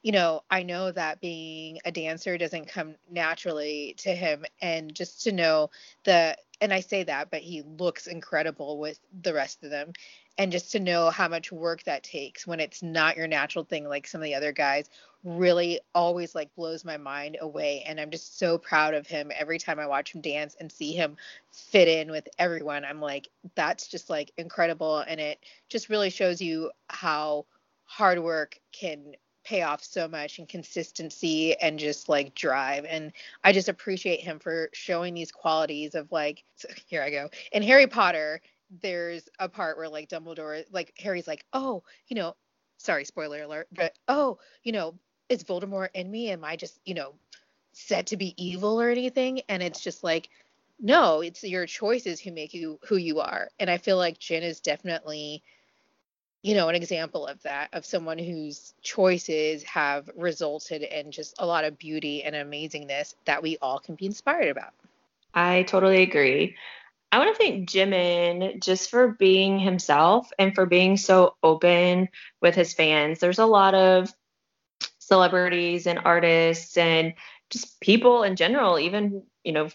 [0.02, 4.44] you know, I know that being a dancer doesn't come naturally to him.
[4.62, 5.70] And just to know
[6.04, 9.92] the, and I say that, but he looks incredible with the rest of them.
[10.38, 13.86] And just to know how much work that takes when it's not your natural thing,
[13.86, 14.88] like some of the other guys,
[15.22, 17.84] really always like blows my mind away.
[17.86, 20.92] And I'm just so proud of him every time I watch him dance and see
[20.92, 21.16] him
[21.52, 22.84] fit in with everyone.
[22.84, 25.00] I'm like, that's just like incredible.
[25.00, 27.44] And it just really shows you how
[27.84, 29.14] hard work can
[29.44, 32.84] pay off so much and consistency and just like drive.
[32.88, 33.12] And
[33.42, 37.28] I just appreciate him for showing these qualities of like, so here I go.
[37.52, 38.40] In Harry Potter,
[38.82, 42.36] there's a part where like Dumbledore, like Harry's like, oh, you know,
[42.78, 44.94] sorry, spoiler alert, but oh, you know,
[45.28, 46.30] is Voldemort in me?
[46.30, 47.14] Am I just, you know,
[47.72, 49.42] set to be evil or anything?
[49.48, 50.28] And it's just like,
[50.80, 53.48] no, it's your choices who make you who you are.
[53.58, 55.42] And I feel like Jin is definitely
[56.42, 61.46] you know, an example of that, of someone whose choices have resulted in just a
[61.46, 64.72] lot of beauty and amazingness that we all can be inspired about.
[65.34, 66.56] I totally agree.
[67.12, 72.08] I want to thank Jimin just for being himself and for being so open
[72.40, 73.18] with his fans.
[73.18, 74.12] There's a lot of
[74.98, 77.14] celebrities and artists and
[77.50, 79.68] just people in general, even, you know,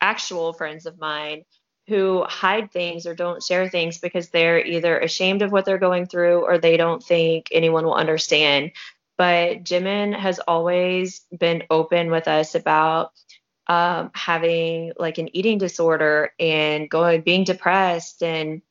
[0.00, 1.44] actual friends of mine
[1.88, 6.06] who hide things or don't share things because they're either ashamed of what they're going
[6.06, 8.70] through or they don't think anyone will understand.
[9.18, 13.10] But Jimin has always been open with us about
[13.70, 18.62] um, having like an eating disorder and going being depressed and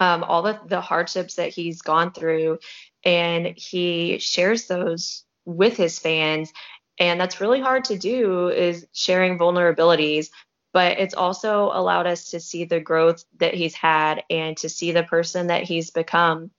[0.00, 2.58] um, all the, the hardships that he's gone through
[3.04, 6.54] and he shares those with his fans
[6.98, 10.30] and that's really hard to do is sharing vulnerabilities
[10.72, 14.92] but it's also allowed us to see the growth that he's had and to see
[14.92, 16.50] the person that he's become.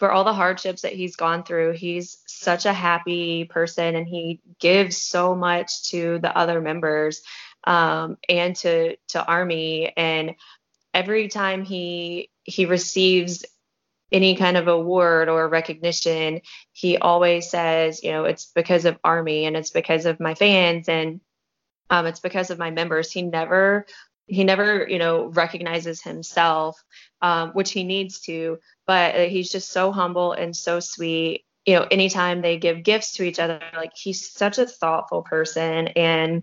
[0.00, 4.40] For all the hardships that he's gone through, he's such a happy person and he
[4.58, 7.22] gives so much to the other members
[7.64, 9.92] um, and to to Army.
[9.94, 10.36] And
[10.94, 13.44] every time he he receives
[14.10, 16.40] any kind of award or recognition,
[16.72, 20.88] he always says, you know, it's because of Army and it's because of my fans
[20.88, 21.20] and
[21.90, 23.12] um, it's because of my members.
[23.12, 23.84] He never
[24.30, 26.82] he never you know recognizes himself,
[27.22, 28.58] um, which he needs to.
[28.86, 31.44] But uh, he's just so humble and so sweet.
[31.66, 35.88] You know, anytime they give gifts to each other, like he's such a thoughtful person
[35.88, 36.42] and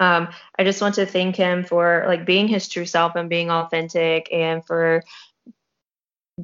[0.00, 3.50] um, I just want to thank him for like being his true self and being
[3.50, 5.04] authentic and for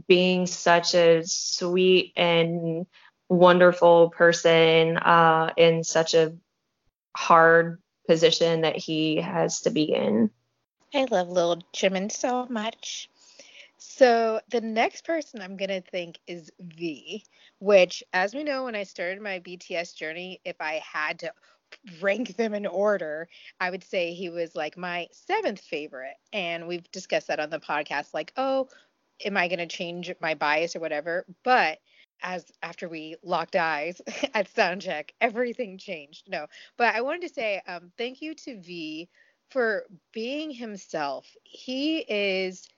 [0.06, 2.86] being such a sweet and
[3.28, 6.34] wonderful person uh, in such a
[7.16, 10.30] hard position that he has to be in.
[10.94, 13.08] I love little Jimin so much.
[13.78, 17.24] So the next person I'm gonna think is V,
[17.58, 21.32] which, as we know, when I started my BTS journey, if I had to
[22.00, 23.28] rank them in order,
[23.60, 26.16] I would say he was like my seventh favorite.
[26.32, 28.68] And we've discussed that on the podcast, like, oh,
[29.24, 31.24] am I gonna change my bias or whatever?
[31.44, 31.78] But
[32.22, 34.00] as after we locked eyes
[34.34, 36.28] at soundcheck, everything changed.
[36.28, 39.08] No, but I wanted to say um, thank you to V
[39.50, 41.26] for being himself.
[41.44, 42.68] He is,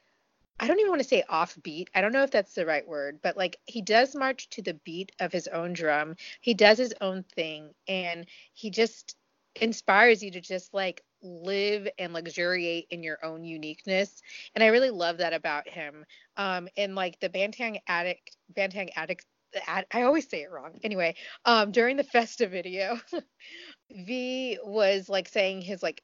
[0.58, 1.88] I don't even want to say offbeat.
[1.94, 4.74] I don't know if that's the right word, but like he does march to the
[4.74, 6.16] beat of his own drum.
[6.40, 9.16] He does his own thing, and he just
[9.60, 14.22] inspires you to just like live and luxuriate in your own uniqueness
[14.54, 16.04] and i really love that about him
[16.36, 19.26] um and like the bangtan addict bangtan addict
[19.66, 20.78] I always say it wrong.
[20.82, 21.14] Anyway,
[21.44, 22.98] um, during the Festa video,
[23.90, 26.02] V was like saying his like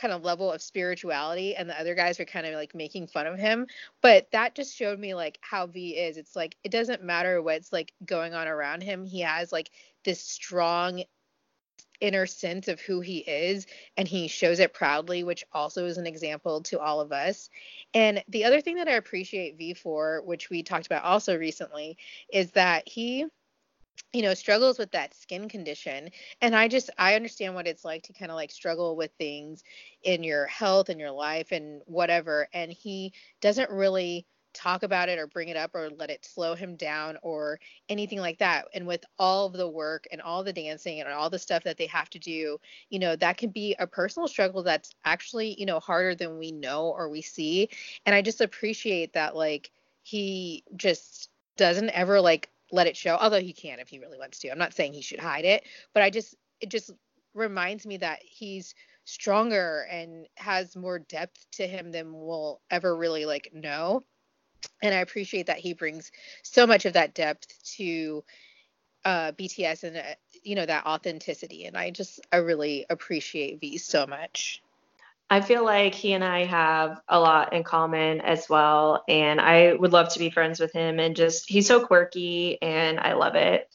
[0.00, 3.26] kind of level of spirituality and the other guys were kind of like making fun
[3.26, 3.66] of him.
[4.00, 6.16] But that just showed me like how v is.
[6.16, 9.04] It's like it doesn't matter what's like going on around him.
[9.04, 9.70] He has like
[10.04, 11.04] this strong
[12.00, 13.66] inner sense of who he is
[13.98, 17.50] and he shows it proudly which also is an example to all of us.
[17.92, 21.98] And the other thing that i appreciate v for which we talked about also recently
[22.32, 23.26] is that he
[24.12, 26.10] you know struggles with that skin condition.
[26.40, 29.62] And i just i understand what it's like to kind of like struggle with things
[30.02, 32.48] in your health and your life and whatever.
[32.52, 36.56] And he doesn't really talk about it or bring it up or let it slow
[36.56, 38.64] him down or anything like that.
[38.74, 41.76] And with all of the work and all the dancing and all the stuff that
[41.76, 45.66] they have to do you know that can be a personal struggle that's actually you
[45.66, 47.68] know harder than we know or we see.
[48.06, 49.70] And i just appreciate that like
[50.02, 54.38] he just doesn't ever like let it show although he can if he really wants
[54.40, 54.50] to.
[54.50, 55.64] I'm not saying he should hide it
[55.94, 56.90] but i just it just
[57.34, 63.24] reminds me that he's stronger and has more depth to him than we'll ever really
[63.24, 64.02] like know.
[64.82, 66.12] And i appreciate that he brings
[66.42, 68.24] so much of that depth to
[69.04, 70.02] uh, bts and uh,
[70.42, 71.64] you know that authenticity.
[71.64, 74.62] And i just i really appreciate v so much
[75.32, 79.04] I feel like he and I have a lot in common as well.
[79.08, 80.98] And I would love to be friends with him.
[80.98, 83.68] And just, he's so quirky and I love it.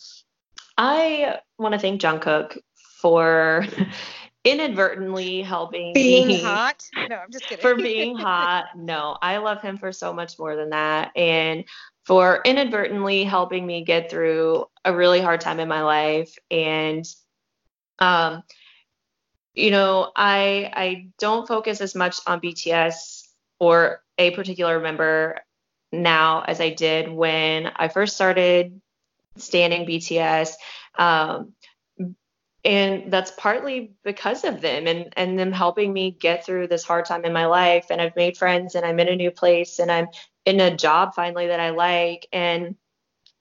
[0.77, 2.57] I want to thank Jungkook
[3.01, 3.65] for
[4.43, 6.83] inadvertently helping being me hot.
[7.07, 7.61] No, I'm just kidding.
[7.61, 8.65] for being hot.
[8.75, 11.11] No, I love him for so much more than that.
[11.15, 11.63] And
[12.03, 16.35] for inadvertently helping me get through a really hard time in my life.
[16.51, 17.05] And,
[17.99, 18.43] um,
[19.55, 23.27] you know, I I don't focus as much on BTS
[23.59, 25.39] or a particular member
[25.91, 28.81] now as I did when I first started
[29.37, 30.53] standing BTS.
[30.97, 31.53] Um,
[32.65, 37.05] and that's partly because of them and and them helping me get through this hard
[37.05, 39.91] time in my life and I've made friends and I'm in a new place and
[39.91, 40.07] I'm
[40.45, 42.75] in a job finally that I like and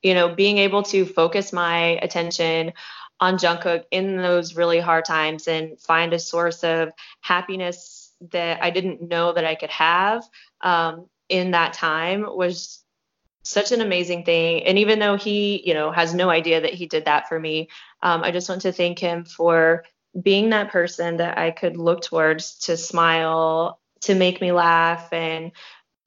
[0.03, 2.75] you know being able to focus my attention
[3.21, 8.71] on Jungkook in those really hard times and find a source of happiness that I
[8.71, 10.25] didn't know that I could have
[10.61, 12.83] um, in that time was
[13.45, 14.65] such an amazing thing.
[14.65, 17.69] And even though he, you know, has no idea that he did that for me,
[18.03, 19.85] um, I just want to thank him for
[20.21, 25.13] being that person that I could look towards to smile, to make me laugh.
[25.13, 25.53] And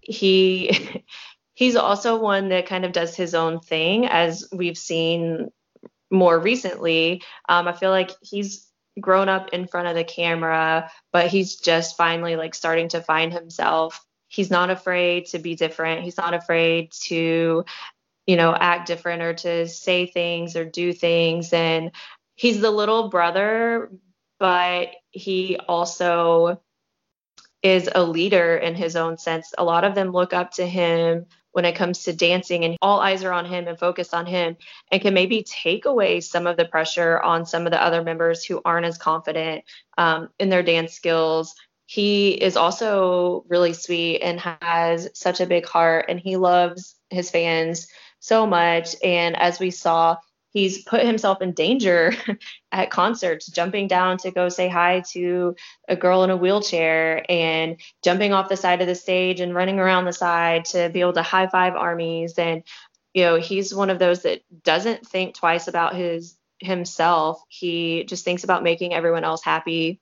[0.02, 1.04] he,
[1.54, 5.52] he's also one that kind of does his own thing, as we've seen
[6.12, 7.22] more recently.
[7.50, 8.68] Um, I feel like he's
[9.00, 13.32] grown up in front of the camera, but he's just finally like starting to find
[13.32, 14.04] himself.
[14.28, 16.04] He's not afraid to be different.
[16.04, 17.64] He's not afraid to,
[18.26, 21.54] you know, act different or to say things or do things.
[21.54, 21.92] And
[22.36, 23.92] he's the little brother,
[24.40, 26.62] but he also
[27.64, 29.54] is a leader in his own sense.
[29.58, 31.26] A lot of them look up to him
[31.58, 34.56] when it comes to dancing and all eyes are on him and focused on him
[34.92, 38.46] and can maybe take away some of the pressure on some of the other members
[38.46, 39.66] who aren't as confident
[39.98, 41.56] um, in their dance skills.
[41.88, 47.32] He is also really sweet and has such a big heart and he loves his
[47.32, 47.88] fans
[48.20, 48.96] so much.
[49.04, 50.18] And as we saw
[50.52, 52.14] he's put himself in danger
[52.72, 55.56] at concerts, jumping down to go say hi to
[55.88, 59.80] a girl in a wheelchair and jumping off the side of the stage and running
[59.80, 62.38] around the side to be able to high five armies.
[62.38, 62.64] And,
[63.14, 67.42] you know, he's one of those that doesn't think twice about his himself.
[67.50, 70.02] He just thinks about making everyone else happy.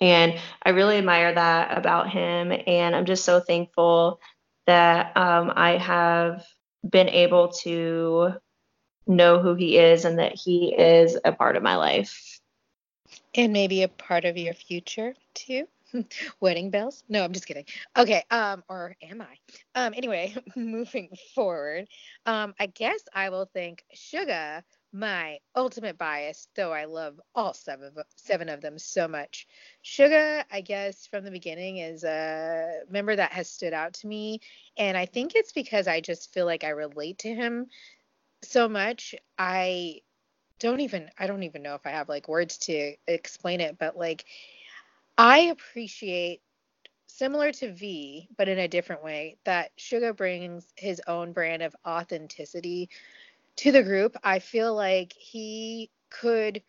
[0.00, 2.52] And I really admire that about him.
[2.66, 4.20] And I'm just so thankful
[4.66, 6.44] that um, I have
[6.88, 8.34] been able to
[9.06, 12.40] know who he is and that he is a part of my life.
[13.34, 15.66] And maybe a part of your future too.
[16.40, 17.04] Wedding bells?
[17.08, 17.64] No, I'm just kidding.
[17.96, 19.36] Okay, um, or am I?
[19.74, 21.86] Um, anyway, moving forward,
[22.26, 27.92] um, I guess I will thank Suga, my ultimate bias, though I love all seven
[27.96, 29.46] of, seven of them so much.
[29.84, 34.40] Suga, I guess from the beginning is a member that has stood out to me,
[34.76, 37.66] and I think it's because I just feel like I relate to him
[38.48, 39.14] so much.
[39.38, 40.02] I
[40.58, 43.96] don't even I don't even know if I have like words to explain it, but
[43.96, 44.24] like
[45.18, 46.40] I appreciate
[47.06, 51.74] similar to V, but in a different way, that Suga brings his own brand of
[51.86, 52.90] authenticity
[53.56, 54.16] to the group.
[54.22, 56.62] I feel like he could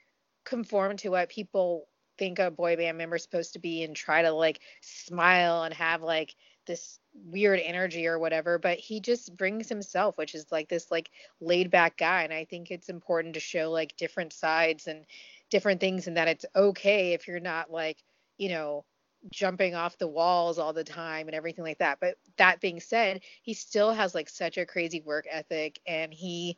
[0.45, 4.21] conform to what people think a boy band member is supposed to be and try
[4.21, 6.35] to like smile and have like
[6.67, 11.09] this weird energy or whatever but he just brings himself which is like this like
[11.41, 12.23] laid back guy.
[12.23, 15.05] And i think it's important to show like different sides and
[15.49, 18.03] different things and that it's okay if you're not like
[18.37, 18.85] you know
[19.31, 21.99] jumping off the walls all the time and everything like that.
[21.99, 26.57] But that being said he still has like such a crazy work ethic and he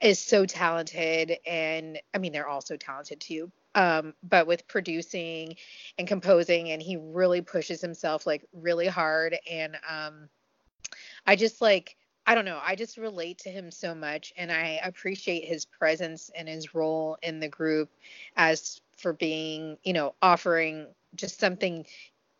[0.00, 3.50] is so talented and i mean they're all so talented too.
[3.76, 5.56] Um, but with producing
[5.98, 10.28] and composing and he really pushes himself like really hard and um,
[11.26, 14.78] i just like i don't know i just relate to him so much and i
[14.84, 17.90] appreciate his presence and his role in the group
[18.36, 21.84] as for being you know offering just something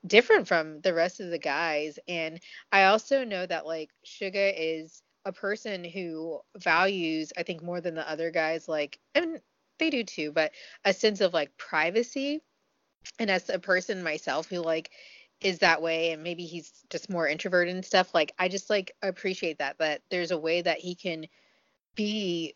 [0.07, 1.99] different from the rest of the guys.
[2.09, 2.41] And
[2.73, 7.95] i also know that like suga is a person who values i think more than
[7.95, 9.41] the other guys like and
[9.79, 10.53] they do too, but
[10.85, 12.41] a sense of like privacy.
[13.19, 14.91] And as a person myself who like
[15.41, 18.95] is that way and maybe he's just more introverted and stuff, like I just like
[19.03, 21.27] appreciate that that there's a way that he can
[21.95, 22.55] be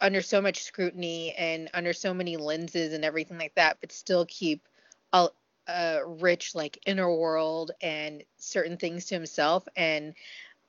[0.00, 4.24] under so much scrutiny and under so many lenses and everything like that, but still
[4.26, 4.66] keep
[5.12, 5.28] a,
[5.66, 9.66] a rich like inner world and certain things to himself.
[9.76, 10.14] And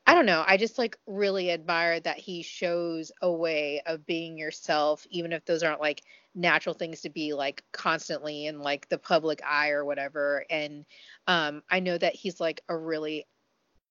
[0.07, 0.43] I don't know.
[0.45, 5.45] I just like really admire that he shows a way of being yourself, even if
[5.45, 6.01] those aren't like
[6.33, 10.45] natural things to be like constantly in like the public eye or whatever.
[10.49, 10.85] And
[11.27, 13.25] um, I know that he's like a really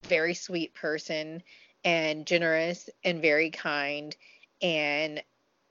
[0.08, 1.42] very sweet person
[1.84, 4.16] and generous and very kind
[4.60, 5.22] and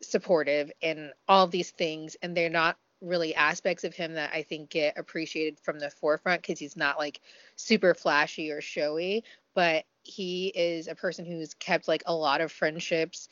[0.02, 2.16] supportive and all these things.
[2.22, 6.42] And they're not really aspects of him that I think get appreciated from the forefront
[6.42, 7.22] because he's not like
[7.56, 9.24] super flashy or showy,
[9.54, 13.30] but he is a person who's kept like a lot of friendships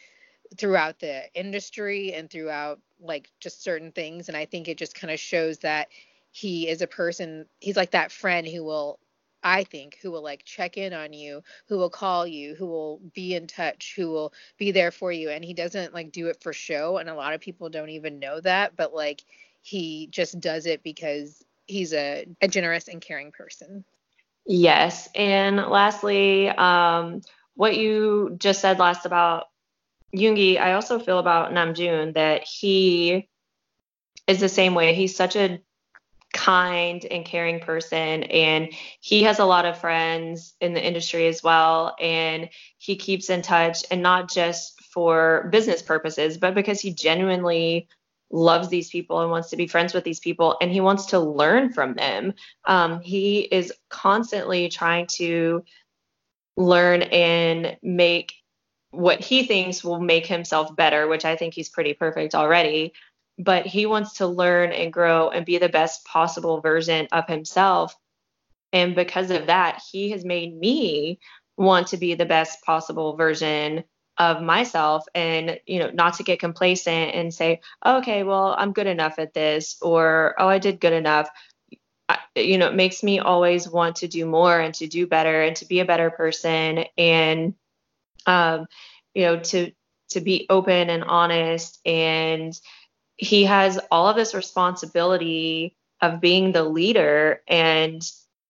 [0.57, 4.27] throughout the industry and throughout like just certain things.
[4.27, 5.89] And I think it just kind of shows that
[6.31, 8.99] he is a person he's like that friend who will
[9.43, 12.99] I think who will like check in on you, who will call you, who will
[13.13, 15.29] be in touch, who will be there for you.
[15.29, 16.97] And he doesn't like do it for show.
[16.97, 18.75] And a lot of people don't even know that.
[18.75, 19.23] But like
[19.61, 23.85] he just does it because he's a, a generous and caring person.
[24.47, 25.09] Yes.
[25.13, 27.21] And lastly, um,
[27.55, 29.45] what you just said last about
[30.15, 33.27] Yoongi, I also feel about Namjoon that he
[34.25, 34.93] is the same way.
[34.93, 35.59] He's such a
[36.33, 41.41] kind and caring person and he has a lot of friends in the industry as
[41.41, 46.93] well and he keeps in touch and not just for business purposes but because he
[46.93, 47.87] genuinely
[48.31, 51.19] loves these people and wants to be friends with these people and he wants to
[51.19, 52.33] learn from them.
[52.65, 55.63] Um, he is constantly trying to
[56.57, 58.33] learn and make
[58.91, 62.93] what he thinks will make himself better, which I think he's pretty perfect already.
[63.37, 67.95] But he wants to learn and grow and be the best possible version of himself.
[68.73, 71.19] And because of that, he has made me
[71.55, 73.83] want to be the best possible version
[74.17, 78.87] of myself and you know not to get complacent and say okay well i'm good
[78.87, 81.29] enough at this or oh i did good enough.
[82.09, 85.41] I, you know it makes me always want to do more and to do better
[85.43, 87.53] and to be a better person and
[88.25, 88.65] um
[89.13, 89.71] you know to
[90.09, 91.79] to be open and honest.
[91.85, 92.59] And
[93.15, 98.01] he has all of this responsibility of being the leader and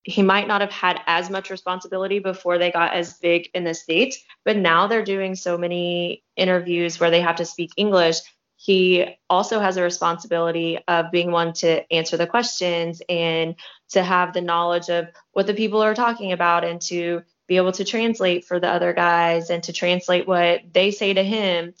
[0.08, 3.74] he might not have had as much responsibility before they got as big in the
[3.74, 8.16] States, but now they're doing so many interviews where they have to speak English.
[8.56, 13.54] He also has a responsibility of being one to answer the questions and
[13.90, 17.72] to have the knowledge of what the people are talking about and to be able
[17.72, 21.74] to translate for the other guys and to translate what they say to him.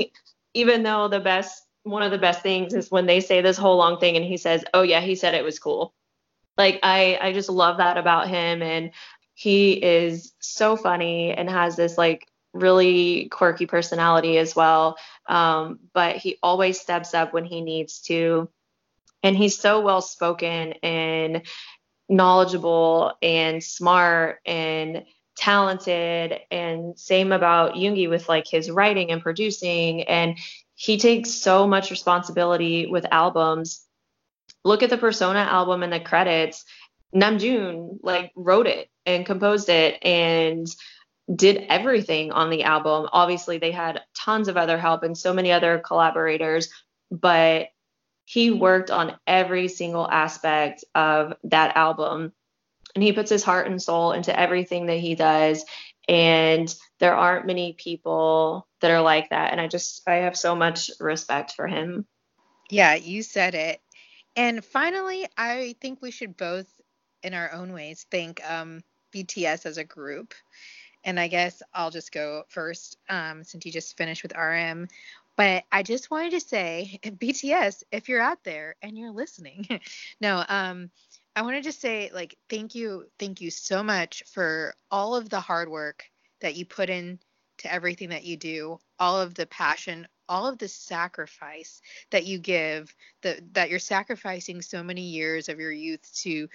[0.54, 3.76] Even though the best, one of the best things is when they say this whole
[3.76, 5.92] long thing and he says, Oh, yeah, he said it was cool
[6.56, 8.90] like I I just love that about him and
[9.34, 14.96] he is so funny and has this like really quirky personality as well.
[15.26, 18.48] Um, but he always steps up when he needs to.
[19.22, 21.42] And he's so well spoken and
[22.08, 25.04] knowledgeable and smart and
[25.36, 26.38] talented.
[26.50, 30.02] And same about Yoongi with like his writing and producing.
[30.02, 30.38] And
[30.76, 33.83] he takes so much responsibility with albums
[34.64, 36.64] look at the Persona album and the credits.
[37.14, 40.66] Namjoon like wrote it and composed it and
[41.32, 43.08] did everything on the album.
[43.12, 46.70] Obviously, they had tons of other help and so many other collaborators,
[47.10, 47.68] but
[48.24, 52.32] he worked on every single aspect of that album.
[52.94, 55.64] And he puts his heart and soul into everything that he does.
[56.08, 59.52] And there aren't many people that are like that.
[59.52, 62.06] And I just, I have so much respect for him.
[62.70, 63.80] Yeah, you said it
[64.36, 66.66] And finally, I think we should both,
[67.22, 68.82] in our own ways, thank um,
[69.14, 70.34] BTS as a group.
[71.04, 74.88] And I guess I'll just go first um, since you just finished with RM.
[75.36, 79.80] But I just wanted to say, BTS, if you're out there and you're listening,
[80.20, 80.90] no, um,
[81.36, 85.40] I wanted to say, like, thank you, thank you so much for all of the
[85.40, 86.04] hard work
[86.40, 87.18] that you put in
[87.58, 92.38] to everything that you do, all of the passion, all of the sacrifice that you
[92.38, 96.48] give, that that you're sacrificing so many years of your youth to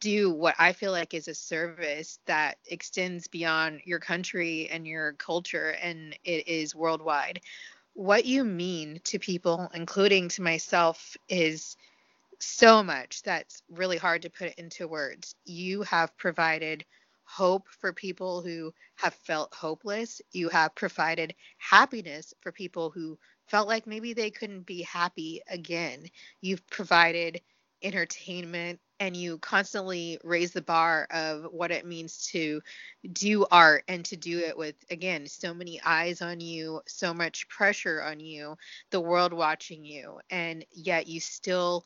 [0.00, 5.14] do what I feel like is a service that extends beyond your country and your
[5.14, 7.40] culture and it is worldwide.
[7.94, 11.76] What you mean to people, including to myself, is
[12.38, 15.34] so much that's really hard to put into words.
[15.46, 16.84] You have provided
[17.34, 20.22] hope for people who have felt hopeless.
[20.30, 26.06] You have provided happiness for people who felt like maybe they couldn't be happy again.
[26.40, 27.40] You've provided
[27.82, 32.62] entertainment and you constantly raise the bar of what it means to
[33.12, 37.48] do art and to do it with again so many eyes on you so much
[37.48, 38.56] pressure on you
[38.90, 41.84] the world watching you and yet you still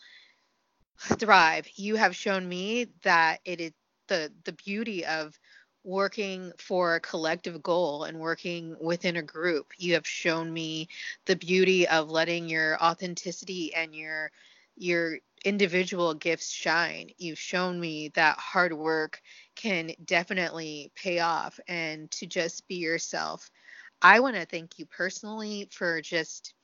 [1.00, 3.72] thrive you have shown me that it is
[4.08, 5.38] the the beauty of
[5.84, 9.72] working for a collective goal and working within a group.
[9.78, 10.88] You have shown me
[11.26, 14.30] the beauty of letting your authenticity and your
[14.76, 17.10] your individual gifts shine.
[17.18, 19.20] You've shown me that hard work
[19.56, 23.50] can definitely pay off and to just be yourself.
[24.02, 26.54] I want to thank you personally for just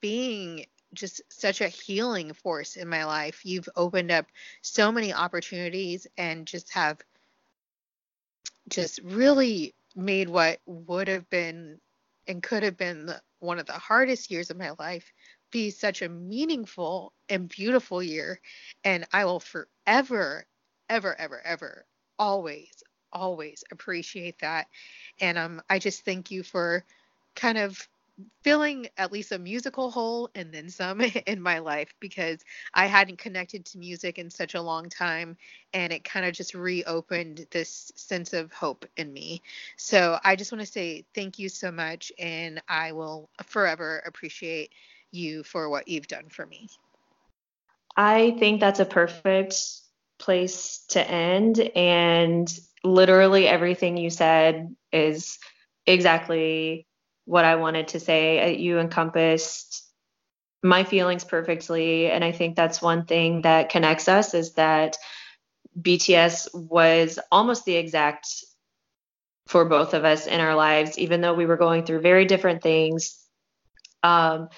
[0.00, 3.44] being just such a healing force in my life.
[3.44, 4.26] You've opened up
[4.62, 6.98] so many opportunities and just have
[8.68, 11.80] just really made what would have been
[12.26, 15.12] and could have been the, one of the hardest years of my life
[15.50, 18.40] be such a meaningful and beautiful year.
[18.84, 20.46] And I will forever,
[20.88, 21.86] ever, ever, ever,
[22.18, 22.82] always,
[23.12, 24.66] always appreciate that.
[25.20, 26.84] And um, I just thank you for
[27.34, 27.88] kind of
[28.42, 32.40] filling at least a musical hole and then some in my life because
[32.74, 35.36] I hadn't connected to music in such a long time
[35.72, 39.42] and it kind of just reopened this sense of hope in me.
[39.76, 44.72] So I just want to say thank you so much and I will forever appreciate
[45.10, 46.68] you for what you've done for me.
[47.96, 49.56] I think that's a perfect
[50.18, 52.52] place to end and
[52.84, 55.38] literally everything you said is
[55.86, 56.87] exactly
[57.28, 58.40] what I wanted to say.
[58.40, 59.84] Uh, you encompassed
[60.62, 62.10] my feelings perfectly.
[62.10, 64.96] And I think that's one thing that connects us is that
[65.78, 68.28] BTS was almost the exact
[69.46, 72.62] for both of us in our lives, even though we were going through very different
[72.62, 73.18] things.
[74.02, 74.48] Um,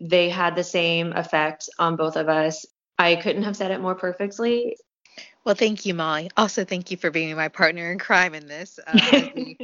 [0.00, 2.66] they had the same effect on both of us.
[2.98, 4.76] I couldn't have said it more perfectly.
[5.44, 6.30] Well, thank you, Molly.
[6.36, 8.78] Also, thank you for being my partner in crime in this.
[8.86, 9.58] Uh, we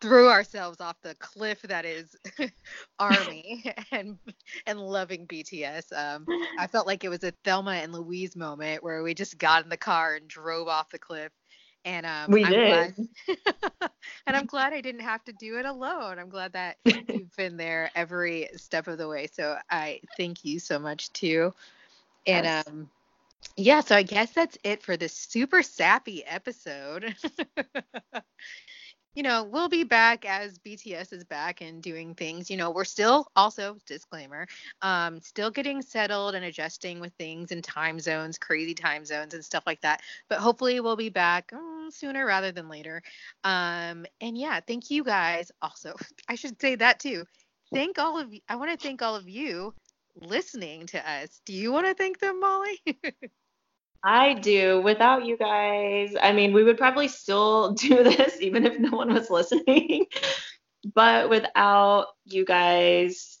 [0.00, 2.16] threw ourselves off the cliff that is
[2.98, 4.18] Army and
[4.66, 5.92] and loving BTS.
[5.92, 6.26] Um,
[6.58, 9.70] I felt like it was a Thelma and Louise moment where we just got in
[9.70, 11.32] the car and drove off the cliff.
[11.84, 12.94] And um, we I'm did.
[13.26, 13.38] Glad,
[14.26, 16.18] and I'm glad I didn't have to do it alone.
[16.18, 19.28] I'm glad that you've been there every step of the way.
[19.32, 21.54] So I thank you so much too.
[22.26, 22.66] And yes.
[22.66, 22.90] um
[23.56, 27.14] yeah, so I guess that's it for this super sappy episode.
[29.18, 32.48] You know, we'll be back as BTS is back and doing things.
[32.48, 34.46] You know, we're still also disclaimer,
[34.80, 39.44] um, still getting settled and adjusting with things and time zones, crazy time zones and
[39.44, 40.02] stuff like that.
[40.28, 43.02] But hopefully we'll be back um, sooner rather than later.
[43.42, 45.50] Um, and yeah, thank you guys.
[45.62, 45.96] Also,
[46.28, 47.24] I should say that too.
[47.74, 48.40] Thank all of you.
[48.48, 49.74] I want to thank all of you
[50.14, 51.40] listening to us.
[51.44, 52.80] Do you want to thank them, Molly?
[54.04, 54.80] I do.
[54.82, 59.12] Without you guys, I mean, we would probably still do this even if no one
[59.12, 60.06] was listening.
[60.94, 63.38] but without you guys,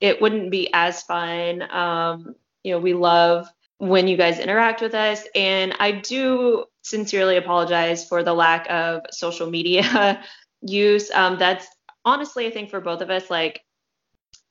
[0.00, 1.62] it wouldn't be as fun.
[1.70, 5.24] Um, you know, we love when you guys interact with us.
[5.34, 10.22] And I do sincerely apologize for the lack of social media
[10.62, 11.10] use.
[11.10, 11.66] Um, that's
[12.04, 13.62] honestly, I think for both of us, like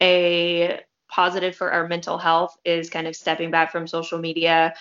[0.01, 0.79] a
[1.09, 4.73] positive for our mental health is kind of stepping back from social media.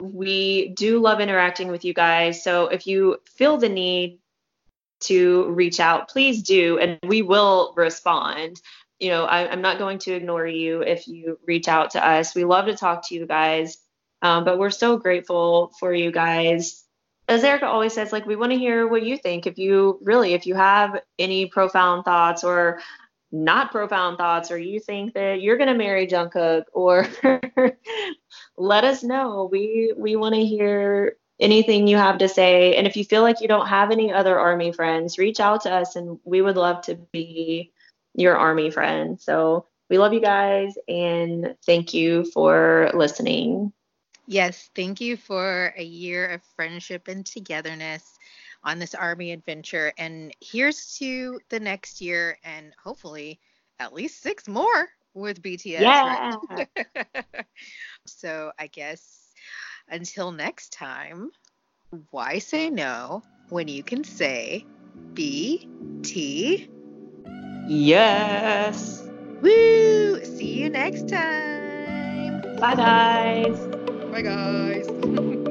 [0.00, 2.42] We do love interacting with you guys.
[2.42, 4.18] So if you feel the need
[5.00, 8.60] to reach out, please do, and we will respond.
[8.98, 12.34] You know, I, am not going to ignore you if you reach out to us.
[12.34, 13.78] We love to talk to you guys,
[14.22, 16.84] um, but we're so grateful for you guys.
[17.28, 19.46] As Erica always says, like we want to hear what you think.
[19.46, 22.80] If you really, if you have any profound thoughts or
[23.34, 27.06] not profound thoughts or you think that you're going to marry Jungkook or
[28.56, 29.48] let us know.
[29.50, 33.40] We we want to hear anything you have to say and if you feel like
[33.40, 36.82] you don't have any other army friends, reach out to us and we would love
[36.82, 37.72] to be
[38.14, 39.20] your army friend.
[39.20, 43.72] So we love you guys and thank you for listening.
[44.28, 48.13] Yes, thank you for a year of friendship and togetherness
[48.64, 49.92] on this army adventure.
[49.98, 53.38] And here's to the next year and hopefully
[53.78, 55.80] at least six more with BTS.
[55.82, 56.36] Yeah.
[56.50, 56.68] Right?
[58.06, 59.32] so I guess
[59.88, 61.30] until next time,
[62.10, 64.66] why say no when you can say
[65.12, 66.68] BT?
[67.66, 69.02] Yes.
[69.40, 70.24] Woo!
[70.24, 72.40] See you next time.
[72.58, 73.58] Bye, guys.
[74.10, 74.88] Bye, guys.